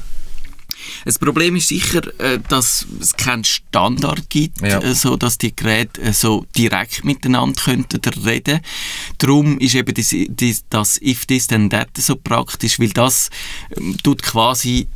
Das 1.04 1.18
Problem 1.20 1.56
ist 1.56 1.68
sicher, 1.68 2.02
äh, 2.20 2.40
dass 2.48 2.86
es 3.00 3.16
keinen 3.16 3.44
Standard 3.44 4.30
gibt, 4.30 4.62
Ja. 4.62 4.80
äh, 4.82 4.94
so 4.94 5.18
dass 5.18 5.38
die 5.38 5.56
Geräte 5.56 6.02
äh, 6.02 6.14
so 6.14 6.46
direkt 6.56 7.04
miteinander 7.04 7.60
könnten 7.62 8.00
reden. 8.24 8.60
Darum 9.18 9.58
ist 9.60 9.76
eben 9.76 9.94
das, 9.94 10.16
das, 10.30 10.64
das 10.70 11.02
If 11.02 11.26
This 11.26 11.48
Then 11.48 11.70
That 11.70 11.90
so 11.98 12.16
praktisch, 12.16 12.80
weil 12.80 12.90
das 12.90 13.30
ähm, 13.78 13.98
tut 14.04 14.22
quasi 14.24 14.88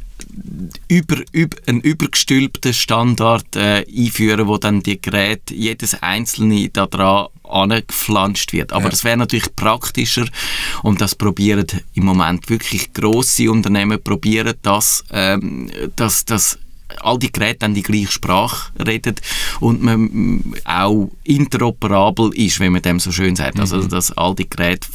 über, 0.88 1.18
über 1.32 1.58
einen 1.68 1.82
übergestülpten 1.82 2.74
Standard 2.74 3.56
äh, 3.56 3.86
einführen, 3.96 4.48
wo 4.48 4.58
dann 4.58 4.82
die 4.82 5.02
Geräte, 5.02 5.54
jedes 5.54 6.02
einzelne 6.02 6.70
daran 6.70 7.28
angeflanscht 7.44 8.54
wird. 8.54 8.74
Aber 8.74 8.86
Ja. 8.86 8.90
das 8.90 9.04
wäre 9.04 9.18
natürlich 9.18 9.56
praktischer 9.56 10.26
und 10.84 11.02
das 11.02 11.16
probieren 11.16 11.66
im 11.94 12.06
Moment 12.06 12.50
wirklich 12.50 12.94
grosse 12.94 13.50
Unternehmen 13.52 14.02
probieren 14.02 14.54
das, 14.62 15.04
ähm, 15.12 15.70
dass 15.96 16.26
das 16.26 16.60
all 17.02 17.20
die 17.20 17.32
Geräte 17.32 17.60
dann 17.60 17.76
die 17.76 17.84
gleiche 17.84 18.12
Sprache 18.12 18.72
reden 18.84 19.16
und 19.60 19.82
man 19.84 20.54
auch 20.66 21.12
interoperabel 21.24 22.32
ist, 22.34 22.60
wenn 22.60 22.72
man 22.74 22.82
dem 22.82 23.00
so 23.00 23.12
schön 23.12 23.36
sagt. 23.36 23.60
Also, 23.60 23.78
Mhm. 23.78 23.90
dass 23.90 24.12
all 24.18 24.34
die 24.36 24.50
Geräte 24.50 24.88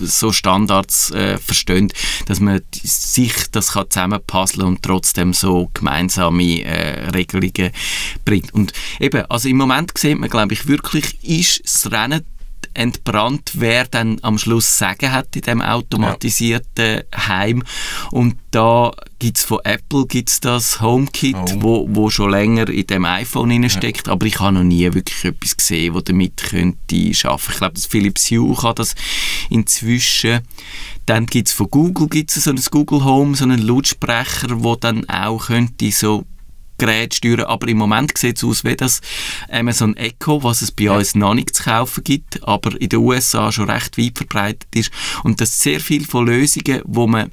so 0.00 0.32
Standards 0.32 1.10
äh, 1.10 1.38
verstehen, 1.38 1.92
dass 2.26 2.40
man 2.40 2.60
sich 2.72 3.32
das 3.52 3.72
kann 3.72 3.90
zusammenpuzzeln 3.90 4.66
und 4.66 4.82
trotzdem 4.82 5.32
so 5.32 5.70
gemeinsame 5.74 6.62
äh, 6.62 7.10
Regelungen 7.10 7.72
bringt. 8.24 8.52
Und 8.54 8.72
eben, 9.00 9.24
also 9.30 9.48
im 9.48 9.56
Moment 9.56 9.96
sieht 9.96 10.18
man, 10.18 10.30
glaube 10.30 10.54
ich, 10.54 10.66
wirklich, 10.66 11.22
ist 11.22 11.62
das 11.64 11.92
Rennen 11.92 12.22
entbrannt, 12.76 13.52
wer 13.54 13.86
dann 13.86 14.18
am 14.22 14.38
Schluss 14.38 14.78
Sagen 14.78 15.12
hat 15.12 15.34
in 15.34 15.42
dem 15.42 15.62
automatisierten 15.62 17.02
Heim. 17.14 17.62
Und 18.10 18.36
da 18.50 18.92
gibt 19.18 19.38
es 19.38 19.44
von 19.44 19.60
Apple 19.64 20.06
gibt's 20.06 20.40
das 20.40 20.80
HomeKit, 20.80 21.36
Home. 21.36 21.62
wo, 21.62 21.88
wo 21.90 22.10
schon 22.10 22.30
länger 22.30 22.68
in 22.68 22.86
dem 22.86 23.04
iPhone 23.04 23.68
steckt, 23.70 24.08
aber 24.08 24.26
ich 24.26 24.38
habe 24.40 24.54
noch 24.54 24.62
nie 24.62 24.92
wirklich 24.92 25.24
etwas 25.24 25.56
gesehen, 25.56 25.94
wo 25.94 26.00
damit 26.00 26.36
könnte 26.36 27.14
schaffen. 27.14 27.52
Ich 27.52 27.58
glaube, 27.58 27.80
Philips 27.80 28.30
Hue 28.30 28.54
kann 28.54 28.74
das 28.74 28.94
inzwischen. 29.50 30.40
Dann 31.06 31.26
gibt 31.26 31.48
es 31.48 31.54
von 31.54 31.70
Google 31.70 32.08
gibt's 32.08 32.34
so 32.34 32.50
ein 32.50 32.60
Google 32.70 33.04
Home, 33.04 33.36
so 33.36 33.44
einen 33.44 33.60
Lautsprecher, 33.60 34.62
wo 34.62 34.76
dann 34.76 35.08
auch 35.08 35.46
könnte 35.46 35.90
so 35.90 36.24
Gerät 36.78 37.14
steuern, 37.14 37.46
aber 37.46 37.68
im 37.68 37.78
Moment 37.78 38.18
sieht 38.18 38.36
es 38.36 38.44
aus 38.44 38.62
wie 38.62 38.76
das 38.76 39.00
Amazon 39.50 39.96
Echo, 39.96 40.42
was 40.42 40.60
es 40.60 40.70
bei 40.70 40.90
uns 40.90 41.14
noch 41.14 41.32
nicht 41.32 41.54
zu 41.54 41.64
kaufen 41.64 42.04
gibt, 42.04 42.46
aber 42.46 42.78
in 42.78 42.90
den 42.90 42.98
USA 42.98 43.50
schon 43.50 43.70
recht 43.70 43.96
weit 43.96 44.18
verbreitet 44.18 44.68
ist 44.74 44.90
und 45.24 45.40
das 45.40 45.58
sehr 45.62 45.80
viel 45.80 46.04
von 46.04 46.26
Lösungen, 46.26 46.82
wo 46.84 47.06
man 47.06 47.30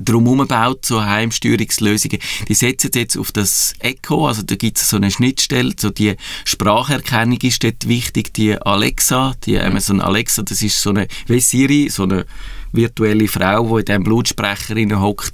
drumherum 0.00 0.46
baut, 0.46 0.84
so 0.84 1.02
Heimsteuerungslösungen, 1.02 2.18
die 2.48 2.54
setzen 2.54 2.90
jetzt 2.94 3.16
auf 3.16 3.32
das 3.32 3.74
Echo, 3.78 4.26
also 4.26 4.42
da 4.42 4.56
gibt 4.56 4.78
es 4.78 4.88
so 4.88 4.96
eine 4.96 5.10
Schnittstelle, 5.10 5.72
so 5.78 5.90
die 5.90 6.16
Spracherkennung 6.44 7.38
ist 7.42 7.62
dort 7.62 7.86
wichtig, 7.88 8.34
die 8.34 8.60
Alexa, 8.60 9.34
die 9.44 9.58
Amazon 9.58 10.00
Alexa, 10.00 10.42
das 10.42 10.62
ist 10.62 10.80
so 10.80 10.90
eine, 10.90 11.06
wie 11.26 11.40
Siri, 11.40 11.88
so 11.88 12.04
eine 12.04 12.26
virtuelle 12.72 13.28
Frau, 13.28 13.64
die 13.64 13.80
in 13.80 13.84
diesem 13.84 14.04
Blutsprecher 14.04 15.00
hockt 15.00 15.32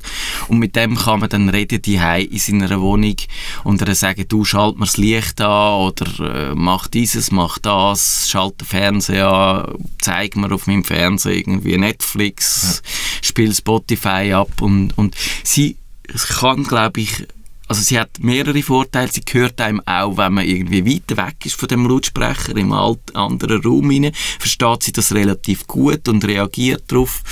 und 0.49 0.59
mit 0.59 0.77
dem 0.77 0.97
kann 0.97 1.21
man 1.21 1.29
dann 1.29 1.49
reden, 1.49 1.83
die 1.83 1.97
in 1.97 2.39
seiner 2.39 2.81
Wohnung. 2.81 3.17
Und 3.65 3.81
dann 3.81 3.95
sagen, 3.95 4.27
du 4.29 4.45
schalt 4.45 4.79
mir 4.79 4.87
das 4.87 4.97
Licht 4.97 5.41
an 5.41 5.81
oder 5.81 6.51
äh, 6.51 6.55
mach 6.55 6.87
dieses, 6.89 7.31
mach 7.31 7.59
das, 7.59 8.29
schalt 8.31 8.61
den 8.61 8.67
Fernseher 8.67 9.29
an, 9.29 9.75
zeig 10.01 10.37
mir 10.37 10.53
auf 10.53 10.67
meinem 10.67 10.85
Fernseher 10.85 11.35
irgendwie 11.35 11.77
Netflix, 11.77 12.83
spiel 13.23 13.55
Spotify 13.55 14.33
ab. 14.33 14.61
Und, 14.61 14.97
und 14.97 15.15
sie 15.43 15.77
kann, 16.39 16.65
glaube 16.65 17.01
ich, 17.01 17.27
also 17.69 17.83
sie 17.83 17.99
hat 17.99 18.19
mehrere 18.21 18.63
Vorteile. 18.63 19.11
Sie 19.11 19.23
hört 19.33 19.61
einem 19.61 19.81
auch, 19.85 20.17
wenn 20.17 20.35
man 20.35 20.47
irgendwie 20.47 20.87
weiter 20.87 21.17
weg 21.17 21.45
ist 21.45 21.57
von 21.57 21.69
dem 21.69 21.87
Lautsprecher, 21.87 22.57
im 22.57 22.73
alt, 22.73 23.15
anderen 23.15 23.63
Raum 23.63 23.91
rein, 23.91 24.13
versteht 24.39 24.83
sie 24.85 24.93
das 24.93 25.13
relativ 25.15 25.67
gut 25.67 26.09
und 26.09 26.25
reagiert 26.25 26.85
darauf. 26.89 27.23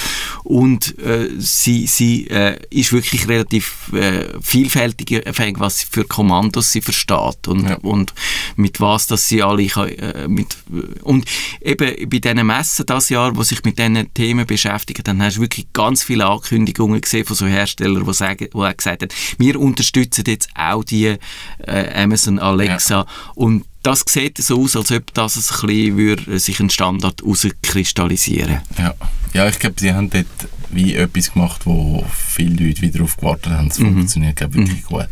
Und 0.42 0.98
äh, 0.98 1.30
sie, 1.38 1.86
sie 1.86 2.26
äh, 2.28 2.58
ist 2.70 2.92
wirklich 2.92 3.28
relativ 3.28 3.92
äh, 3.92 4.24
vielfältig, 4.40 5.22
was 5.58 5.78
sie 5.78 5.86
für 5.90 6.04
Kommandos 6.04 6.72
sie 6.72 6.80
versteht 6.80 7.48
und, 7.48 7.68
Ja. 7.68 7.76
und 7.76 8.12
mit 8.56 8.80
was 8.80 9.06
dass 9.06 9.28
sie 9.28 9.42
alle 9.42 9.66
kann, 9.66 9.88
äh, 9.88 10.28
mit 10.28 10.56
und 11.02 11.26
eben 11.60 12.08
bei 12.10 12.18
diesen 12.18 12.46
Messen 12.46 12.86
das 12.86 13.08
Jahr, 13.08 13.36
wo 13.36 13.42
sich 13.42 13.62
mit 13.64 13.78
diesen 13.78 14.12
Themen 14.14 14.46
beschäftigen, 14.46 15.02
dann 15.04 15.22
hast 15.22 15.36
du 15.36 15.40
wirklich 15.42 15.66
ganz 15.72 16.02
viele 16.02 16.26
Ankündigungen 16.26 17.00
gesehen 17.00 17.24
von 17.24 17.36
so 17.36 17.46
Herstellern, 17.46 18.04
die 18.04 18.14
sagen, 18.14 18.48
die 18.52 18.56
auch 18.56 18.76
gesagt 18.76 19.02
haben, 19.02 19.10
wir 19.38 19.58
unterstützen 19.60 20.24
jetzt 20.26 20.48
auch 20.54 20.84
die 20.84 21.16
äh, 21.58 22.02
Amazon 22.02 22.38
Alexa 22.38 23.06
und 23.34 23.64
das 23.84 24.02
sieht 24.08 24.38
so 24.38 24.60
aus, 24.62 24.74
als 24.76 24.90
ob 24.90 25.14
das 25.14 25.36
ein 25.36 25.66
bisschen 25.68 25.96
würde, 25.96 26.38
sich 26.40 26.58
ein 26.58 26.70
Standard 26.70 27.20
herauskristallisieren 27.22 28.58
Ja. 28.78 28.94
ja, 29.32 29.48
ich 29.48 29.58
glaube, 29.58 29.76
sie 29.78 29.92
haben 29.92 30.10
dort 30.10 30.26
wie 30.70 30.94
etwas 30.94 31.32
gemacht, 31.32 31.60
wo 31.66 32.04
viele 32.12 32.66
Leute 32.66 32.82
wieder 32.82 32.94
darauf 32.98 33.16
gewartet 33.16 33.52
haben. 33.52 33.68
Es 33.68 33.76
funktioniert, 33.76 34.36
glaube 34.36 34.54
ich, 34.60 34.66
wirklich 34.68 34.82
gut. 34.84 35.08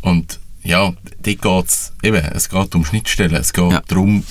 Und 0.00 0.40
ja, 0.64 0.92
dort 1.22 1.42
geht's 1.42 1.92
eben, 2.02 2.24
es 2.34 2.48
geht 2.48 2.74
um 2.74 2.84
Schnittstellen. 2.84 3.36
Es 3.36 3.52
geht 3.52 3.70
Ja. 3.70 3.82
darum, 3.86 4.24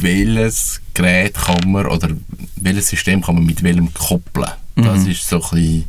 welches 0.00 0.80
Gerät 0.94 1.34
kann 1.34 1.70
man 1.70 1.86
oder 1.86 2.08
welches 2.56 2.88
System 2.88 3.22
kann 3.22 3.34
man 3.36 3.44
mit 3.46 3.62
welchem 3.62 3.92
koppeln. 3.94 4.48
Das 4.76 5.06
ist 5.06 5.26
so 5.28 5.36
ein 5.36 5.50
bisschen 5.50 5.84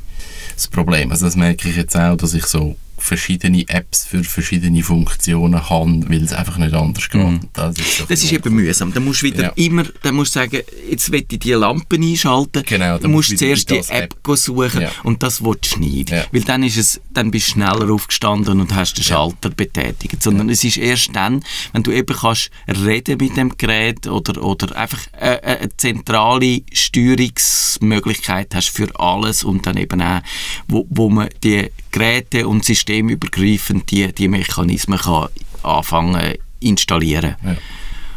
das 0.55 0.67
Problem. 0.67 1.11
Also 1.11 1.25
das 1.25 1.35
merke 1.35 1.69
ich 1.69 1.75
jetzt 1.75 1.95
auch, 1.95 2.17
dass 2.17 2.33
ich 2.33 2.45
so 2.45 2.75
verschiedene 2.99 3.63
Apps 3.67 4.05
für 4.05 4.23
verschiedene 4.23 4.83
Funktionen 4.83 5.69
habe, 5.69 6.09
weil 6.09 6.23
es 6.23 6.33
einfach 6.33 6.57
nicht 6.57 6.73
anders 6.73 7.09
geht. 7.09 7.39
Das 7.53 7.77
ist, 7.77 8.05
Das 8.09 8.23
ist 8.23 8.31
eben 8.31 8.53
mühsam. 8.53 8.93
Dann 8.93 9.05
musst 9.05 9.21
du 9.21 9.27
wieder 9.27 9.43
Ja. 9.43 9.51
immer, 9.55 9.83
dann 10.03 10.15
musst 10.15 10.35
du 10.35 10.39
sagen, 10.39 10.59
jetzt 10.89 11.11
will 11.11 11.25
ich 11.29 11.39
die 11.39 11.51
Lampen 11.53 12.01
einschalten. 12.03 12.63
Genau, 12.65 12.97
dann 12.97 13.11
musst 13.11 13.31
du 13.31 13.35
zuerst 13.35 13.69
die 13.69 13.81
App 13.89 14.15
go 14.23 14.35
suchen 14.35 14.81
Ja. 14.81 14.91
und 15.03 15.23
das 15.23 15.43
willst 15.43 15.75
du 15.75 15.79
nicht. 15.79 16.09
Ja. 16.09 16.25
Weil 16.31 16.41
dann, 16.41 16.63
ist 16.63 16.77
es, 16.77 17.01
dann 17.11 17.31
bist 17.31 17.47
du 17.49 17.51
schneller 17.53 17.91
aufgestanden 17.93 18.59
und 18.59 18.73
hast 18.75 18.95
den 18.97 19.03
Schalter 19.03 19.49
betätigt. 19.49 20.21
Sondern 20.21 20.49
es 20.49 20.63
ist 20.63 20.77
erst 20.77 21.15
dann, 21.15 21.43
wenn 21.73 21.83
du 21.83 21.91
eben 21.91 22.15
kannst 22.15 22.49
reden 22.67 23.17
mit 23.19 23.35
dem 23.37 23.57
Gerät 23.57 24.07
oder, 24.07 24.43
oder 24.43 24.75
einfach 24.75 24.99
eine, 25.13 25.43
eine 25.43 25.69
zentrale 25.77 26.61
Steuerungsmöglichkeit 26.71 28.53
hast 28.55 28.69
für 28.69 28.87
alles 28.99 29.43
und 29.43 29.65
dann 29.65 29.77
eben 29.77 30.01
auch, 30.01 30.21
wo, 30.67 30.85
wo 30.89 31.09
man 31.09 31.29
die 31.43 31.69
Geräte 31.91 32.47
und 32.47 32.65
systemübergreifend 32.65 33.89
die, 33.91 34.13
die 34.13 34.27
Mechanismen 34.27 34.99
kann 34.99 35.29
anfangen 35.63 36.35
installieren. 36.59 37.35
Ja. 37.43 37.55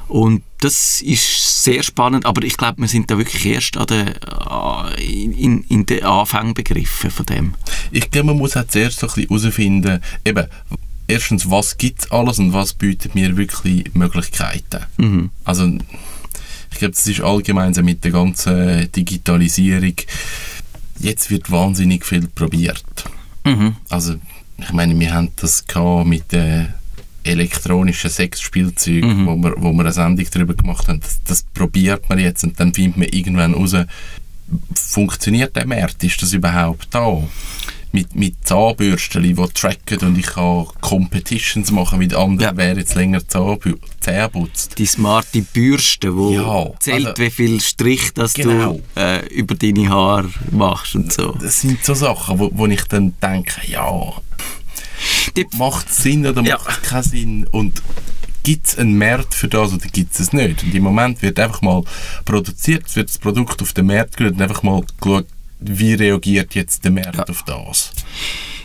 Und 0.09 0.43
das 0.59 1.01
ist 1.01 1.65
sehr 1.65 1.83
spannend, 1.83 2.27
aber 2.27 2.43
ich 2.45 2.57
glaube, 2.57 2.83
wir 2.83 2.89
sind 2.89 3.11
da 3.11 3.17
wirklich 3.17 3.47
erst 3.47 3.77
an 3.79 3.87
der, 3.87 4.51
an- 4.51 4.95
in, 4.97 5.65
in 5.69 5.87
den 5.87 6.05
Anfang 6.05 6.55
begriffen 6.55 7.11
von 7.11 7.25
dem. 7.27 7.55
Ich 7.91 8.11
glaube, 8.11 8.27
man 8.29 8.37
muss 8.39 8.57
auch 8.57 8.67
zuerst 8.67 9.01
so 9.01 9.07
ein 9.09 9.15
bisschen 9.15 9.29
herausfinden, 9.41 10.03
eben, 10.25 10.47
erstens, 11.09 11.51
was 11.51 11.79
gibt 11.79 12.01
es 12.01 12.11
alles 12.11 12.39
und 12.39 12.53
was 12.53 12.75
bietet 12.75 13.15
mir 13.15 13.37
wirklich 13.37 13.95
Möglichkeiten. 13.95 15.33
Also, 15.45 15.67
ich 16.71 16.79
glaube, 16.79 16.93
das 16.95 17.07
ist 17.07 17.21
allgemein 17.21 17.75
so 17.75 17.83
mit 17.83 18.05
der 18.05 18.11
ganzen 18.13 18.91
Digitalisierung. 18.93 19.95
Jetzt 20.99 21.31
wird 21.31 21.51
wahnsinnig 21.51 22.05
viel 22.05 22.29
probiert. 22.29 22.85
Also, 23.91 24.15
ich 24.59 24.73
meine, 24.73 24.99
wir 24.99 25.13
haben 25.13 25.31
das 25.37 25.67
gehabt 25.67 26.07
mit 26.07 26.31
den 26.33 26.73
elektronischen 27.25 28.11
Sexspielzeugen, 28.11 29.27
wo, 29.27 29.37
wir, 29.37 29.55
wo 29.57 29.73
wir 29.73 29.81
eine 29.81 29.93
Sendung 29.93 30.27
darüber 30.33 30.55
gemacht 30.55 30.89
haben. 30.89 31.01
Das, 31.01 31.21
das 31.25 31.43
probiert 31.43 32.09
man 32.09 32.19
jetzt 32.19 32.43
und 32.45 32.59
dann 32.59 32.75
findet 32.75 32.97
man 32.97 33.09
irgendwann 33.09 33.55
raus, 33.55 33.77
funktioniert 34.75 35.57
der 35.57 35.67
Markt? 35.67 36.03
Ist 36.05 36.23
das 36.23 36.33
überhaupt 36.33 36.89
da? 36.91 37.23
Mit, 37.95 38.15
mit 38.15 38.37
Zahnbürsten, 38.47 39.23
die 39.23 39.35
tracken 39.35 39.99
und 39.99 40.19
ich 40.19 40.27
kann 40.27 40.67
Competitions 40.81 41.71
machen 41.71 41.99
mit 41.99 42.15
anderen, 42.15 42.41
Ja. 42.41 42.57
wer 42.57 42.75
jetzt 42.77 42.95
länger 42.95 43.19
Zahnbü- 43.21 43.79
Zähne 44.01 44.31
putzt. 44.31 44.79
Die 44.79 44.87
smarte 44.87 45.43
Bürste, 45.43 46.17
wo 46.17 46.33
Ja, 46.33 46.71
zählt, 46.81 47.07
also- 47.09 47.23
wie 47.23 47.31
viel 47.31 47.61
Strich 47.61 48.15
dass 48.15 48.33
Genau. 48.33 48.81
du 48.97 49.01
äh, 49.01 49.27
über 49.27 49.55
deine 49.55 49.91
Haare 49.91 50.31
machst 50.51 50.95
und 50.95 51.13
so. 51.13 51.33
Das 51.33 51.61
sind 51.61 51.85
so 51.85 51.93
Sachen, 51.93 52.39
wo, 52.39 52.51
wo 52.55 52.67
ich 52.67 52.85
dann 52.85 53.15
denke, 53.23 53.61
ja, 53.71 54.13
Die- 55.37 55.47
macht 55.59 55.91
es 55.91 55.99
Sinn 55.99 56.27
oder 56.27 56.43
Ja. 56.43 56.57
macht 56.57 56.83
es 56.83 56.89
keinen 56.89 57.03
Sinn? 57.03 57.47
Und 57.51 57.83
gibt 58.43 58.67
es 58.69 58.79
einen 58.79 58.97
Markt 58.97 59.35
für 59.35 59.49
das 59.49 59.73
oder 59.73 59.87
gibt 59.87 60.15
es 60.15 60.21
es 60.21 60.33
nicht? 60.33 60.63
Und 60.65 60.75
im 60.75 60.83
Moment 60.83 61.21
wird 61.23 61.39
einfach 61.39 61.61
mal 61.63 61.83
produziert, 62.25 62.85
wird 62.97 63.09
das 63.11 63.19
Produkt 63.19 63.61
auf 63.63 63.73
den 63.73 63.87
Markt 63.87 64.17
gerührt 64.17 64.35
und 64.35 64.43
einfach 64.43 64.63
mal 64.63 64.83
geschaut, 65.01 65.27
wie 65.65 65.95
reagiert 65.95 66.55
jetzt 66.55 66.85
der 66.85 66.93
Markt 66.93 67.17
Ja. 67.17 67.25
auf 67.25 67.43
das? 67.45 67.91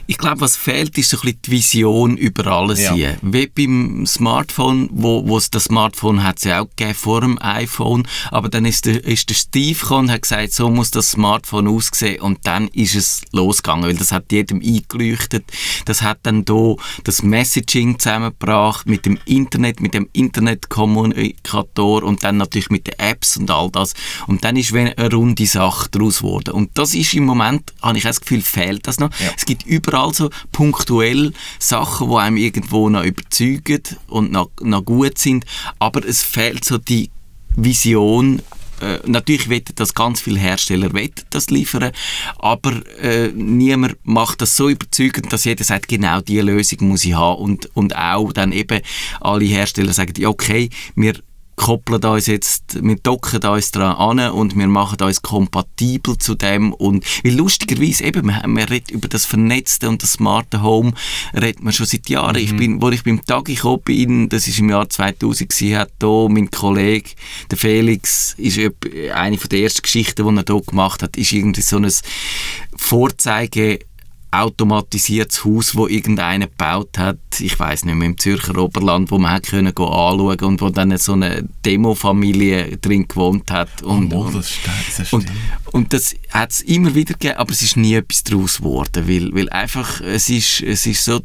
Ich 0.10 0.18
glaube, 0.18 0.40
was 0.42 0.56
fehlt, 0.56 0.98
ist 0.98 1.10
so 1.10 1.18
ein 1.18 1.22
bisschen 1.22 1.42
die 1.46 1.52
Vision 1.52 2.18
über 2.18 2.48
alles 2.48 2.80
Ja. 2.80 2.94
hier. 2.94 3.18
Wie 3.22 3.48
beim 3.48 4.06
Smartphone, 4.06 4.90
wo, 4.92 5.28
wo 5.28 5.38
es 5.38 5.52
das 5.52 5.66
Smartphone 5.66 6.24
hat 6.24 6.38
es 6.38 6.46
ja 6.46 6.62
auch 6.62 6.70
gegeben 6.76 6.96
vor 6.96 7.22
dem 7.22 7.38
iPhone, 7.42 8.08
aber 8.32 8.48
dann 8.48 8.64
ist 8.66 8.86
der, 8.86 9.04
ist 9.04 9.30
der 9.30 9.36
Steve 9.36 9.78
gekommen 9.78 10.08
und 10.08 10.12
hat 10.14 10.22
gesagt, 10.22 10.54
so 10.54 10.70
muss 10.70 10.92
das 10.92 11.12
Smartphone 11.12 11.68
aussehen 11.68 12.22
und 12.22 12.40
dann 12.48 12.70
ist 12.70 12.96
es 12.96 13.22
losgegangen, 13.34 13.84
weil 13.86 13.98
das 13.98 14.14
hat 14.14 14.32
jedem 14.32 14.62
eingeleuchtet. 14.62 15.44
Das 15.86 16.02
hat 16.02 16.20
dann 16.24 16.46
da 16.46 16.76
das 17.04 17.22
Messaging 17.22 18.00
zusammengebracht 18.00 18.88
mit 18.88 19.06
dem 19.06 19.20
Internet, 19.26 19.82
mit 19.82 19.94
dem 19.94 20.08
Internetkommunikator 20.14 22.04
und 22.04 22.24
dann 22.24 22.38
natürlich 22.38 22.70
mit 22.70 22.88
den 22.88 22.98
Apps 22.98 23.36
und 23.38 23.52
all 23.52 23.70
das. 23.72 23.94
Und 24.28 24.44
dann 24.44 24.56
ist 24.56 24.74
eine 24.74 24.94
runde 25.12 25.46
Sache 25.46 25.90
daraus 25.92 26.20
geworden. 26.20 26.52
Und 26.54 26.78
das 26.78 26.94
ist 26.94 27.14
im 27.14 27.26
Moment, 27.26 27.74
habe 27.82 27.98
ich 27.98 28.04
das 28.04 28.22
Gefühl, 28.22 28.42
fehlt 28.42 28.88
das 28.88 29.00
noch. 29.00 29.10
Ja. 29.20 29.32
Es 29.36 29.46
gibt 29.46 29.66
überall 29.66 29.97
so 30.14 30.30
punktuell 30.52 31.34
Sachen, 31.60 32.10
die 32.10 32.16
einem 32.16 32.38
irgendwo 32.38 32.90
noch 32.90 33.04
überzeugen 33.04 33.82
und 34.08 34.32
noch, 34.32 34.50
noch 34.62 34.84
gut 34.86 35.18
sind, 35.18 35.46
aber 35.80 36.06
es 36.06 36.24
fehlt 36.24 36.64
so 36.66 36.78
die 36.78 37.10
Vision. 37.56 38.42
Äh, 38.80 39.00
natürlich 39.08 39.50
wette, 39.50 39.74
dass 39.74 39.96
ganz 39.96 40.22
viele 40.22 40.40
Hersteller 40.40 40.92
das 41.32 41.50
liefern, 41.50 41.92
aber 42.38 42.74
äh, 43.02 43.30
niemand 43.34 43.96
macht 44.04 44.40
das 44.42 44.56
so 44.56 44.70
überzeugend, 44.70 45.34
dass 45.34 45.46
jeder 45.46 45.64
sagt, 45.64 45.88
genau 45.88 46.22
diese 46.22 46.44
Lösung 46.44 46.90
muss 46.90 47.04
ich 47.04 47.16
haben. 47.16 47.42
Und, 47.42 47.76
und 47.76 47.96
auch 47.96 48.32
dann 48.34 48.52
eben 48.52 48.82
alle 49.20 49.46
Hersteller 49.46 49.94
sagen, 49.94 50.24
okay, 50.28 50.70
wir 50.96 51.16
koppeln 51.58 52.04
uns 52.06 52.28
jetzt, 52.28 52.82
wir 52.82 52.96
docken 52.98 53.44
uns 53.44 53.72
daran 53.72 54.20
an 54.20 54.32
und 54.32 54.56
wir 54.56 54.68
machen 54.68 55.02
uns 55.02 55.22
kompatibel 55.22 56.18
zu 56.18 56.36
dem 56.36 56.72
und, 56.72 57.04
weil 57.24 57.34
lustigerweise 57.34 58.06
eben, 58.06 58.28
man, 58.28 58.50
man 58.52 58.64
redet 58.64 58.92
über 58.92 59.08
das 59.08 59.26
Vernetzte 59.26 59.90
und 59.90 60.02
das 60.02 60.14
smarte 60.14 60.62
Home, 60.62 60.94
redet 61.34 61.64
man 61.64 61.74
schon 61.74 61.88
seit 61.88 62.08
Jahren. 62.10 62.38
Mhm. 62.38 62.42
Ich 62.44 62.56
bin, 62.56 62.82
wo 62.82 62.90
ich 62.90 63.04
beim 63.04 63.26
Tag 63.26 63.46
gekommen 63.46 63.82
bin, 63.84 64.30
das 64.30 64.48
ist 64.48 64.60
im 64.60 64.70
Jahr 64.70 64.88
2000 64.88 65.50
gewesen, 65.50 65.78
hat 65.78 65.92
da 66.00 66.28
mein 66.30 66.52
Kollege, 66.52 67.10
der 67.50 67.58
Felix, 67.58 68.36
ist 68.38 68.60
eine 69.14 69.38
von 69.38 69.50
der 69.50 69.60
ersten 69.60 69.82
Geschichten, 69.82 70.28
die 70.28 70.40
er 70.40 70.46
hier 70.48 70.62
gemacht 70.62 71.02
hat, 71.02 71.18
ist 71.18 71.34
irgendwie 71.34 71.62
so 71.62 71.78
ein 71.78 71.92
Vorzeige 72.76 73.80
automatisiertes 74.32 75.46
Haus, 75.46 75.76
wo 75.76 75.88
irgendeiner 75.88 76.48
gebaut 76.48 76.98
hat, 76.98 77.18
ich 77.40 77.58
weiß 77.58 77.86
nicht 77.86 77.96
mehr, 77.96 78.08
im 78.08 78.18
Zürcher 78.18 78.58
Oberland, 78.58 79.10
wo 79.12 79.18
man 79.18 79.32
hat 79.32 79.48
können 79.48 79.74
go 79.74 79.86
anschauen 79.86 80.40
und 80.42 80.62
wo 80.62 80.70
dann 80.70 80.96
so 80.98 81.14
eine 81.14 81.48
Demofamilie 81.66 82.78
drin 82.78 83.08
gewohnt 83.08 83.50
hat. 83.52 83.82
Und, 83.84 84.14
oh, 84.14 84.30
das 84.30 84.52
stimmt, 84.52 84.76
das 84.98 85.14
und, 85.14 85.26
und 85.72 85.94
das 85.94 86.16
hat 86.32 86.52
es 86.52 86.62
immer 86.62 86.94
wieder 86.94 87.14
gegeben, 87.14 87.38
aber 87.38 87.52
es 87.52 87.62
ist 87.62 87.78
nie 87.78 87.96
etwas 87.96 88.24
daraus 88.24 88.58
geworden, 88.58 89.08
weil, 89.08 89.34
weil 89.34 89.50
einfach, 89.50 90.02
es 90.02 90.30
ist, 90.30 90.62
es 90.62 90.86
ist 90.86 91.04
so 91.04 91.22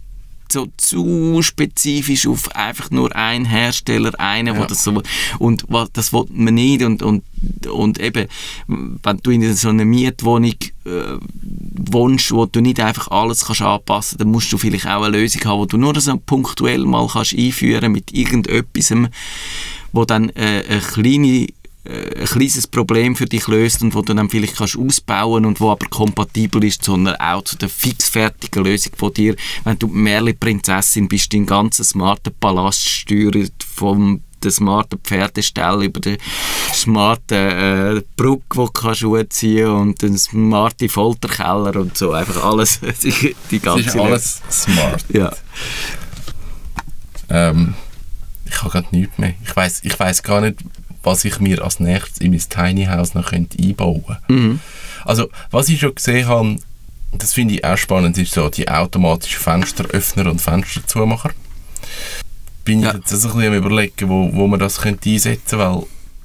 so 0.52 0.68
zu 0.76 1.40
spezifisch 1.42 2.26
auf 2.26 2.54
einfach 2.54 2.90
nur 2.90 3.14
einen 3.16 3.44
Hersteller, 3.44 4.12
einen, 4.18 4.54
ja. 4.54 4.66
das 4.66 4.84
so, 4.84 5.02
und 5.38 5.64
das 5.92 6.12
will 6.12 6.24
man 6.30 6.54
nicht 6.54 6.82
und, 6.82 7.02
und, 7.02 7.24
und 7.70 7.98
eben, 7.98 8.28
wenn 8.66 9.16
du 9.18 9.30
in 9.30 9.54
so 9.54 9.70
einer 9.70 9.84
Mietwohnung 9.84 10.54
äh, 10.84 11.18
wohnst, 11.90 12.32
wo 12.32 12.46
du 12.46 12.60
nicht 12.60 12.80
einfach 12.80 13.08
alles 13.08 13.46
kannst 13.46 13.62
anpassen, 13.62 14.18
dann 14.18 14.30
musst 14.30 14.52
du 14.52 14.58
vielleicht 14.58 14.86
auch 14.86 15.02
eine 15.02 15.18
Lösung 15.18 15.44
haben, 15.44 15.58
wo 15.60 15.66
du 15.66 15.76
nur 15.76 15.98
so 16.00 16.16
punktuell 16.16 16.84
mal 16.84 17.08
kannst 17.08 17.34
einführen 17.36 17.92
mit 17.92 18.12
irgendetwas, 18.12 18.92
wo 19.92 20.04
dann 20.04 20.30
äh, 20.30 20.64
eine 20.68 20.80
kleine 20.80 21.46
ein 21.84 22.26
kleines 22.26 22.66
Problem 22.66 23.16
für 23.16 23.26
dich 23.26 23.48
löst 23.48 23.82
und 23.82 23.94
wo 23.94 24.02
du 24.02 24.14
dann 24.14 24.30
vielleicht 24.30 24.56
kannst 24.56 24.78
ausbauen 24.78 25.44
und 25.44 25.60
wo 25.60 25.70
aber 25.70 25.86
kompatibel 25.88 26.62
ist, 26.64 26.84
sondern 26.84 27.16
auch 27.16 27.42
zu 27.42 27.56
der 27.56 27.68
fixfertigen 27.68 28.64
Lösung 28.64 28.92
von 28.96 29.12
dir. 29.12 29.34
Wenn 29.64 29.78
du 29.78 29.88
Märli-Prinzessin 29.88 31.08
bist, 31.08 31.32
dein 31.32 31.46
ganzen 31.46 31.84
smarten 31.84 32.32
Palast 32.38 32.88
steuert 32.88 33.64
vom 33.64 34.22
der 34.42 34.50
smarten 34.50 34.98
Pferdestall 34.98 35.84
über 35.84 36.00
den 36.00 36.18
smarten 36.72 37.36
äh, 37.36 38.02
Brücke, 38.16 38.42
die 38.52 38.56
du 38.56 38.68
kannst 38.68 39.02
und 39.04 40.02
den 40.02 40.18
smarten 40.18 40.88
Folterkeller 40.88 41.76
und 41.76 41.96
so. 41.96 42.12
Einfach 42.12 42.44
alles. 42.44 42.80
die 43.50 43.60
ganze 43.60 43.80
es 43.80 43.94
ist 43.94 44.00
alles 44.00 44.42
smart. 44.50 45.04
Ja. 45.10 45.32
Ähm, 47.28 47.74
ich 48.44 48.60
habe 48.62 48.70
gerade 48.70 48.88
nichts 48.90 49.18
mehr. 49.18 49.34
Ich 49.44 49.54
weiß 49.54 49.80
ich 49.84 49.98
weiss 49.98 50.22
gar 50.22 50.40
nicht, 50.40 50.58
was 51.02 51.24
ich 51.24 51.40
mir 51.40 51.62
als 51.62 51.80
nächstes 51.80 52.18
in 52.18 52.30
mein 52.30 52.40
Tiny 52.40 52.86
House 52.86 53.14
noch 53.14 53.30
könnte 53.30 53.62
einbauen 53.62 54.04
könnte. 54.06 54.32
Mhm. 54.32 54.60
Also, 55.04 55.28
was 55.50 55.68
ich 55.68 55.80
schon 55.80 55.94
gesehen 55.94 56.28
habe, 56.28 56.56
das 57.12 57.34
finde 57.34 57.54
ich 57.54 57.64
auch 57.64 57.76
spannend, 57.76 58.16
ist 58.18 58.32
so 58.32 58.48
die 58.48 58.68
automatischen 58.68 59.40
Fensteröffner 59.40 60.30
und 60.30 60.40
Fensterzumacher. 60.40 61.30
Bin 62.64 62.80
ja. 62.80 62.90
ich 62.90 62.94
jetzt 62.96 63.12
also 63.12 63.28
ein 63.28 63.34
bisschen 63.34 63.52
am 63.52 63.58
überlegen, 63.58 64.08
wo, 64.08 64.32
wo 64.32 64.46
man 64.46 64.60
das 64.60 64.80
könnte 64.80 65.10
einsetzen 65.10 65.58
könnte, 65.58 65.58
weil 65.58 65.82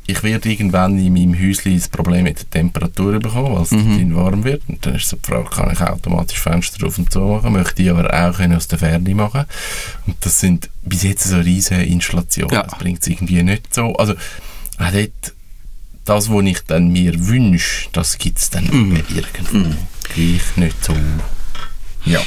ich 0.10 0.24
werde 0.24 0.50
irgendwann 0.50 0.98
in 0.98 1.13
meinem 1.13 1.38
Häuschen 1.38 1.74
ein 1.74 1.84
Problem 1.92 2.24
mit 2.24 2.40
der 2.40 2.50
Temperatur 2.50 3.20
bekommen, 3.20 3.54
weil 3.54 3.63
es 3.63 3.72
mhm. 3.72 4.16
warm 4.16 4.44
wird. 4.46 4.62
Und 4.68 4.86
dann 4.86 4.96
ist 4.96 5.10
so 5.10 5.18
die 5.18 5.30
Frage, 5.30 5.50
kann 5.50 5.70
ich 5.72 5.82
automatisch 5.82 6.40
Fenster 6.40 6.88
auf 6.88 6.98
und 6.98 7.12
zu 7.12 7.20
machen, 7.20 7.52
möchte 7.52 7.84
ich 7.84 7.90
aber 7.90 8.08
auch 8.13 8.40
aus 8.40 8.68
der 8.70 8.80
Ferne 8.80 9.16
machen. 9.16 9.44
Und 10.06 10.16
das 10.22 10.40
sind 10.40 10.70
bis 10.84 11.04
jetzt 11.04 11.26
so 11.26 11.36
riesige 11.36 11.84
Installationen. 11.84 12.54
Ja. 12.54 12.63
Das 12.63 12.80
bringt 12.80 13.02
es 13.02 13.08
irgendwie 13.08 13.44
nicht 13.44 13.74
so. 13.74 13.94
Also 13.96 14.13
auch 14.78 14.92
dort, 14.92 15.34
das, 16.06 16.30
was 16.30 16.46
ich 16.46 16.60
dann 16.62 16.92
mir 16.92 17.28
wünsche, 17.28 17.90
das 17.92 18.18
gibt 18.18 18.38
es 18.38 18.50
dann 18.50 18.66
mm. 18.66 19.04
irgendwo. 19.13 19.58
Mm. 19.58 19.78
Gleich 20.04 20.56
nicht 20.56 20.86
so. 20.86 20.96
Ja. 22.06 22.22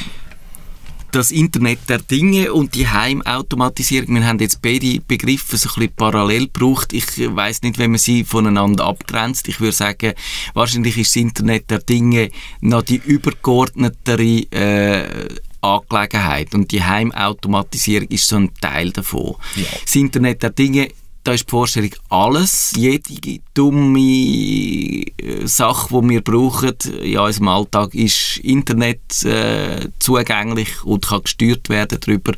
Das 1.11 1.31
Internet 1.31 1.89
der 1.89 1.97
Dinge 1.97 2.53
und 2.53 2.73
die 2.73 2.87
Heimautomatisierung, 2.87 4.15
wir 4.15 4.25
haben 4.25 4.39
jetzt 4.39 4.61
beide 4.61 5.01
Begriffe 5.01 5.57
so 5.57 5.67
ein 5.69 5.75
bisschen 5.75 5.95
parallel 5.95 6.45
gebraucht. 6.45 6.93
Ich 6.93 7.05
weiß 7.17 7.63
nicht, 7.63 7.79
wenn 7.79 7.91
man 7.91 7.97
sie 7.97 8.23
voneinander 8.23 8.85
abgrenzt. 8.85 9.49
Ich 9.49 9.59
würde 9.59 9.73
sagen, 9.73 10.13
wahrscheinlich 10.53 10.97
ist 10.97 11.15
das 11.15 11.21
Internet 11.21 11.69
der 11.69 11.79
Dinge 11.79 12.29
noch 12.61 12.83
die 12.83 13.01
übergeordnetere 13.03 14.45
äh, 14.51 15.27
Angelegenheit 15.61 16.53
und 16.55 16.71
die 16.71 16.83
Heimautomatisierung 16.83 18.07
ist 18.07 18.27
so 18.27 18.37
ein 18.37 18.53
Teil 18.61 18.91
davon. 18.91 19.35
Ja. 19.55 19.65
Das 19.83 19.95
Internet 19.95 20.43
der 20.43 20.51
Dinge 20.51 20.89
da 21.23 21.33
ist 21.33 21.45
die 21.47 21.51
Vorstellung 21.51 21.91
alles, 22.09 22.73
jede 22.75 23.39
dumme 23.53 23.99
äh, 23.99 25.45
Sache, 25.45 25.87
die 25.89 26.09
wir 26.09 26.21
brauchen 26.21 26.73
in 27.01 27.17
unserem 27.17 27.47
Alltag, 27.47 27.93
ist 27.93 28.37
Internet 28.37 29.23
äh, 29.23 29.89
zugänglich 29.99 30.83
und 30.83 31.07
kann 31.07 31.23
gesteuert 31.23 31.69
werden 31.69 31.99
darüber, 32.01 32.33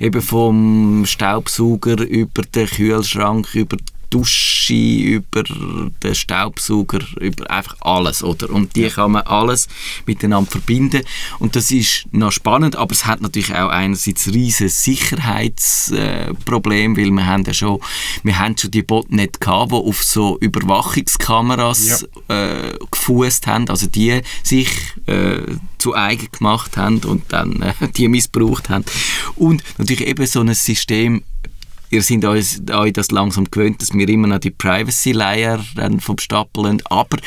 eben 0.00 0.22
vom 0.22 1.04
Staubsauger 1.04 2.00
über 2.06 2.42
den 2.42 2.68
Kühlschrank, 2.68 3.54
über 3.54 3.76
die 3.76 3.97
Dusche, 4.10 4.74
über 4.74 5.44
den 5.44 6.14
Staubsauger, 6.14 7.00
über 7.20 7.50
einfach 7.50 7.76
alles, 7.80 8.22
oder? 8.22 8.50
Und 8.50 8.76
die 8.76 8.88
kann 8.88 9.12
man 9.12 9.22
alles 9.22 9.68
miteinander 10.06 10.50
verbinden 10.50 11.02
und 11.38 11.56
das 11.56 11.70
ist 11.70 12.04
noch 12.12 12.32
spannend, 12.32 12.76
aber 12.76 12.92
es 12.92 13.06
hat 13.06 13.20
natürlich 13.20 13.54
auch 13.54 13.68
einerseits 13.68 14.32
riesen 14.32 14.68
Sicherheitsproblem, 14.68 16.96
weil 16.96 17.10
wir 17.10 17.26
haben 17.26 17.44
ja 17.44 17.52
schon, 17.52 17.80
wir 18.22 18.38
haben 18.38 18.56
schon 18.56 18.70
die 18.70 18.82
Botnet 18.82 19.40
gehabt, 19.40 19.72
die 19.72 19.76
auf 19.76 20.02
so 20.02 20.38
Überwachungskameras 20.38 22.06
ja. 22.28 22.34
äh, 22.34 22.78
gefußt 22.90 23.46
haben, 23.46 23.68
also 23.68 23.86
die 23.86 24.22
sich 24.42 24.68
äh, 25.06 25.42
zu 25.78 25.94
eigen 25.94 26.28
gemacht 26.32 26.76
haben 26.76 26.98
und 27.04 27.24
dann 27.28 27.62
äh, 27.62 27.72
die 27.96 28.08
missbraucht 28.08 28.68
haben 28.68 28.84
und 29.36 29.62
natürlich 29.78 30.06
eben 30.06 30.26
so 30.26 30.40
ein 30.40 30.52
System 30.54 31.22
ihr 31.90 32.02
seid 32.02 32.24
euch, 32.24 32.60
euch 32.70 32.92
das 32.92 33.10
langsam 33.10 33.44
gewöhnt, 33.50 33.80
dass 33.82 33.92
wir 33.92 34.08
immer 34.08 34.28
noch 34.28 34.38
die 34.38 34.50
Privacy-Layer 34.50 35.64
vom 36.00 36.18
Stapel 36.18 36.66
haben, 36.66 36.82
aber 36.86 37.18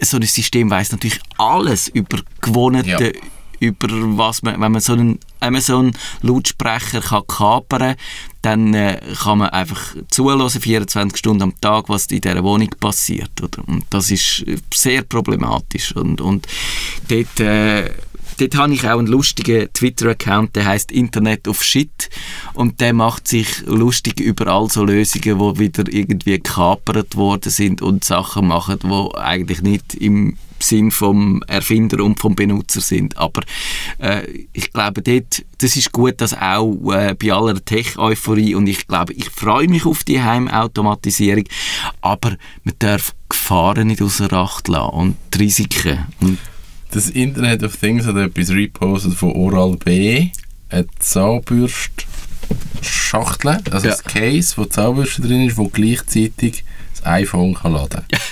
so 0.00 0.16
ein 0.16 0.22
System 0.22 0.70
weiß 0.70 0.92
natürlich 0.92 1.20
alles 1.38 1.88
über 1.88 2.20
gewohnte, 2.40 2.88
ja. 2.88 3.10
über 3.58 3.88
was 4.16 4.42
man, 4.42 4.60
wenn 4.60 4.72
man 4.72 4.80
so 4.80 4.94
einen, 4.94 5.18
wenn 5.40 5.52
man 5.52 5.62
so 5.62 5.78
einen 5.78 5.92
Lautsprecher 6.22 7.00
kann 7.02 7.26
kapern 7.26 7.96
dann 8.42 8.72
äh, 8.72 8.98
kann 9.22 9.38
man 9.38 9.50
einfach 9.50 9.94
zulassen, 10.08 10.62
24 10.62 11.18
Stunden 11.18 11.42
am 11.42 11.60
Tag, 11.60 11.90
was 11.90 12.06
in 12.06 12.22
dieser 12.22 12.42
Wohnung 12.42 12.70
passiert. 12.80 13.30
Oder? 13.42 13.68
Und 13.68 13.84
das 13.90 14.10
ist 14.10 14.46
sehr 14.72 15.02
problematisch. 15.02 15.94
Und, 15.94 16.22
und 16.22 16.46
dort... 17.08 17.40
Äh, 17.40 17.90
dort 18.40 18.56
habe 18.56 18.72
ich 18.72 18.88
auch 18.88 18.98
einen 18.98 19.06
lustigen 19.06 19.72
Twitter-Account, 19.72 20.56
der 20.56 20.66
heißt 20.66 20.90
Internet 20.92 21.46
of 21.48 21.62
Shit 21.62 22.08
und 22.54 22.80
der 22.80 22.92
macht 22.92 23.28
sich 23.28 23.62
lustig 23.66 24.20
über 24.20 24.46
all 24.46 24.70
so 24.70 24.84
Lösungen, 24.84 25.38
die 25.38 25.58
wieder 25.58 25.92
irgendwie 25.92 26.32
gekapert 26.32 27.16
worden 27.16 27.50
sind 27.50 27.82
und 27.82 28.04
Sachen 28.04 28.48
machen, 28.48 28.78
die 28.82 29.18
eigentlich 29.18 29.62
nicht 29.62 29.94
im 29.94 30.36
Sinn 30.62 30.90
vom 30.90 31.42
Erfinder 31.46 32.04
und 32.04 32.20
vom 32.20 32.34
Benutzer 32.34 32.80
sind. 32.80 33.16
Aber 33.16 33.42
äh, 33.98 34.26
ich 34.52 34.72
glaube, 34.72 35.02
dort, 35.02 35.44
das 35.58 35.76
ist 35.76 35.92
gut, 35.92 36.20
dass 36.20 36.34
auch 36.34 36.92
äh, 36.92 37.14
bei 37.14 37.32
aller 37.32 37.64
Tech-Euphorie 37.64 38.54
und 38.54 38.66
ich 38.66 38.86
glaube, 38.86 39.14
ich 39.14 39.30
freue 39.30 39.68
mich 39.68 39.86
auf 39.86 40.04
die 40.04 40.22
Heimautomatisierung, 40.22 41.44
aber 42.02 42.36
man 42.64 42.74
darf 42.78 43.14
Gefahren 43.28 43.88
nicht 43.88 44.02
außer 44.02 44.30
Acht 44.32 44.68
lassen 44.68 44.94
und 44.94 45.16
die 45.34 45.38
Risiken. 45.38 46.06
Und 46.20 46.38
das 46.90 47.10
Internet 47.10 47.62
of 47.62 47.76
Things 47.76 48.06
hat 48.06 48.16
etwas 48.16 48.50
repostet 48.50 49.12
von 49.14 49.30
Oral-B, 49.32 50.30
eine 50.68 50.86
Zahnbürstschachtel, 50.98 53.60
also 53.70 53.88
ja. 53.88 53.94
ein 53.94 54.04
Case, 54.04 54.54
wo 54.56 54.64
Zahnbürste 54.64 55.22
drin 55.22 55.46
ist, 55.46 55.56
wo 55.56 55.68
gleichzeitig 55.68 56.64
das 56.94 57.06
iPhone 57.06 57.54
kann 57.54 57.72
laden 57.72 58.02
kann. 58.08 58.20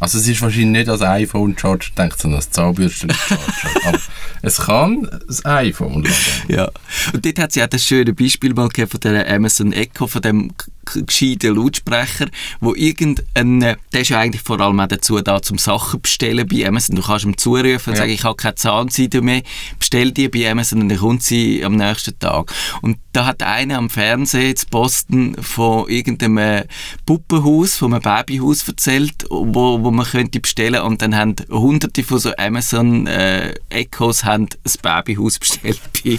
Also 0.00 0.18
es 0.18 0.26
ist 0.28 0.42
wahrscheinlich 0.42 0.80
nicht 0.80 0.88
als 0.90 1.02
iPhone 1.02 1.56
Charger 1.56 1.86
denkt, 1.96 2.20
sondern 2.20 2.38
als 2.38 2.50
Zahnbürste 2.50 3.06
Charger. 3.14 3.40
Aber 3.86 4.00
es 4.42 4.56
kann 4.58 5.08
das 5.26 5.46
iPhone 5.46 6.02
laden. 6.02 6.14
Ja. 6.48 6.68
Und 7.14 7.24
dort 7.24 7.38
hat 7.38 7.52
sie 7.52 7.62
auch 7.62 7.68
das 7.68 7.86
schöne 7.86 8.12
Beispiel 8.12 8.52
mal 8.52 8.68
von 8.70 9.00
der 9.00 9.32
Amazon 9.32 9.72
Echo, 9.72 10.08
von 10.08 10.20
dem 10.20 10.52
gescheiten 10.84 11.56
Lautsprecher, 11.56 12.26
wo 12.60 12.74
irgendein, 12.74 13.60
der 13.60 14.00
ist 14.00 14.08
ja 14.10 14.18
eigentlich 14.20 14.42
vor 14.42 14.60
allem 14.60 14.80
auch 14.80 14.86
dazu 14.88 15.20
da, 15.20 15.40
zum 15.42 15.58
Sachen 15.58 16.00
bestellen 16.02 16.46
bei 16.46 16.66
Amazon. 16.66 16.96
Du 16.96 17.02
kannst 17.02 17.24
ihm 17.24 17.36
zurufen 17.36 17.90
und 17.90 17.94
Ja. 17.94 17.96
sagen, 17.96 18.12
ich 18.12 18.24
habe 18.24 18.36
keine 18.36 18.54
Zahnseide 18.54 19.20
mehr, 19.22 19.42
bestell 19.78 20.10
die 20.12 20.28
bei 20.28 20.50
Amazon 20.50 20.82
und 20.82 20.88
dann 20.88 20.98
kommt 20.98 21.22
sie 21.22 21.64
am 21.64 21.76
nächsten 21.76 22.18
Tag. 22.18 22.52
Und 22.82 22.98
da 23.12 23.26
hat 23.26 23.42
einer 23.42 23.78
am 23.78 23.90
Fernsehen 23.90 24.56
zu 24.56 24.66
Boston 24.66 25.36
von 25.40 25.88
irgendeinem 25.88 26.64
Puppenhaus, 27.06 27.76
von 27.76 27.92
einem 27.94 28.02
Babyhaus 28.02 28.66
erzählt, 28.66 29.24
wo, 29.30 29.82
wo 29.82 29.90
man 29.90 30.06
könnte 30.06 30.40
bestellen 30.40 30.82
und 30.82 31.00
dann 31.02 31.14
haben 31.16 31.36
hunderte 31.50 32.02
von 32.02 32.18
so 32.18 32.32
Amazon 32.36 33.06
äh, 33.06 33.54
Echos 33.68 34.24
haben 34.24 34.48
ein 34.64 34.72
Babyhaus 34.82 35.38
bestellt 35.38 35.80
bei, 36.04 36.18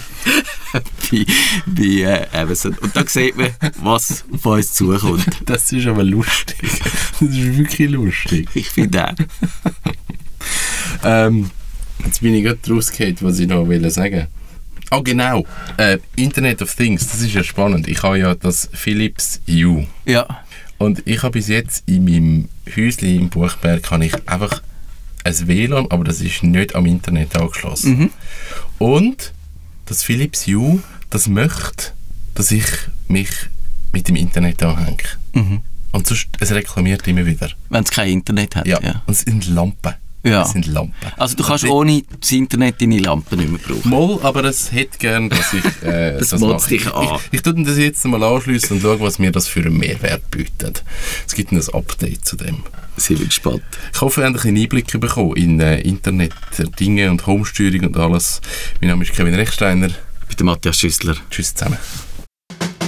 bei, 0.72 1.26
bei 1.66 1.82
äh, 1.84 2.26
Amazon. 2.32 2.76
Und 2.80 2.96
da 2.96 3.04
sieht 3.06 3.36
man, 3.36 3.50
was 3.82 4.24
auf 4.32 4.46
uns 4.56 4.72
zukommt. 4.72 5.26
Das 5.46 5.72
ist 5.72 5.86
aber 5.86 6.02
lustig. 6.02 6.58
Das 7.20 7.28
ist 7.30 7.56
wirklich 7.56 7.90
lustig. 7.90 8.48
Ich 8.54 8.68
finde 8.68 9.08
auch. 9.08 9.14
Ähm, 11.04 11.50
jetzt 12.04 12.20
bin 12.20 12.34
ich 12.34 12.44
gerade 12.44 12.58
rausgehört, 12.68 13.22
was 13.22 13.38
ich 13.38 13.48
noch 13.48 13.68
will 13.68 13.88
sagen 13.90 14.26
Ah, 14.90 15.00
genau. 15.00 15.44
Äh, 15.78 15.98
Internet 16.14 16.62
of 16.62 16.74
Things, 16.74 17.08
das 17.08 17.20
ist 17.20 17.34
ja 17.34 17.42
spannend. 17.42 17.88
Ich 17.88 18.02
habe 18.02 18.18
ja 18.18 18.34
das 18.34 18.68
Philips 18.72 19.40
U. 19.48 19.84
Ja. 20.04 20.44
Und 20.78 21.02
ich 21.06 21.22
habe 21.22 21.32
bis 21.32 21.48
jetzt 21.48 21.82
in 21.86 22.04
meinem 22.04 22.48
Häuschen 22.76 23.08
im 23.08 23.28
Buchberg 23.28 23.90
habe 23.90 24.06
ich 24.06 24.28
einfach 24.28 24.62
ein 25.24 25.48
WLAN, 25.48 25.90
aber 25.90 26.04
das 26.04 26.20
ist 26.20 26.42
nicht 26.44 26.74
am 26.74 26.86
Internet 26.86 27.36
angeschlossen. 27.36 28.10
Und 28.78 29.32
das 29.86 30.02
Philips 30.02 30.46
U, 30.48 30.80
das 31.10 31.28
möchte, 31.28 31.92
dass 32.34 32.50
ich 32.52 32.66
mich 33.08 33.30
mit 33.96 34.08
dem 34.08 34.16
Internet 34.16 34.62
anhänge. 34.62 34.98
Und 35.92 36.06
sonst, 36.06 36.28
es 36.40 36.52
reklamiert 36.52 37.06
immer 37.08 37.24
wieder. 37.24 37.48
Wenn 37.70 37.82
es 37.84 37.90
kein 37.90 38.10
Internet 38.10 38.56
hat. 38.56 38.66
Ja. 38.66 38.78
Ja. 38.82 39.02
Und 39.06 39.12
es 39.14 39.20
sind 39.20 39.46
Lampen. 39.48 39.94
Ja. 40.22 40.42
Es 40.42 40.50
sind 40.52 40.66
Lampen. 40.66 40.94
Also 41.16 41.36
du 41.36 41.42
kannst 41.44 41.64
ich- 41.64 41.70
ohne 41.70 42.02
das 42.20 42.32
Internet 42.32 42.80
deine 42.82 42.98
Lampen 42.98 43.38
nicht 43.38 43.50
mehr 43.50 43.60
brauchen. 43.60 43.88
Moll, 43.88 44.18
aber 44.22 44.44
es 44.44 44.72
hätte 44.72 44.98
gern, 44.98 45.30
dass 45.30 45.52
ich 45.54 45.64
äh, 45.82 46.12
Das 46.18 46.28
das 46.30 46.40
mache. 46.40 46.68
dich 46.68 46.84
Ich, 46.84 46.92
an. 46.94 47.04
ich, 47.30 47.36
ich 47.38 47.42
tue 47.42 47.54
das 47.64 47.78
jetzt 47.78 48.04
mal 48.06 48.22
anschliessen 48.22 48.74
und 48.76 48.82
schaue, 48.82 49.00
was 49.00 49.18
mir 49.18 49.30
das 49.32 49.46
für 49.48 49.60
einen 49.60 49.78
Mehrwert 49.78 50.30
bietet. 50.30 50.82
Es 51.26 51.32
gibt 51.34 51.52
ein 51.52 51.60
Update 51.72 52.24
zu 52.26 52.36
dem. 52.36 52.64
Sind 52.98 53.18
wir 53.20 53.26
gespannt. 53.26 53.62
Ich 53.94 54.00
hoffe, 54.00 54.22
ihr 54.22 54.26
habt 54.26 54.44
einen 54.44 54.56
Einblick 54.56 55.00
bekommen 55.00 55.36
in 55.36 55.60
äh, 55.60 55.80
Internet, 55.80 56.32
Dinge 56.80 57.10
und 57.10 57.26
Homesteuerung 57.26 57.86
und 57.86 57.96
alles. 57.96 58.40
Mein 58.80 58.90
Name 58.90 59.04
ist 59.04 59.12
Kevin 59.12 59.34
Rechsteiner. 59.34 59.88
Bei 60.28 60.34
der 60.34 60.44
Matthias 60.46 60.78
Schüssler. 60.78 61.14
Tschüss 61.30 61.54
zusammen. 61.54 61.76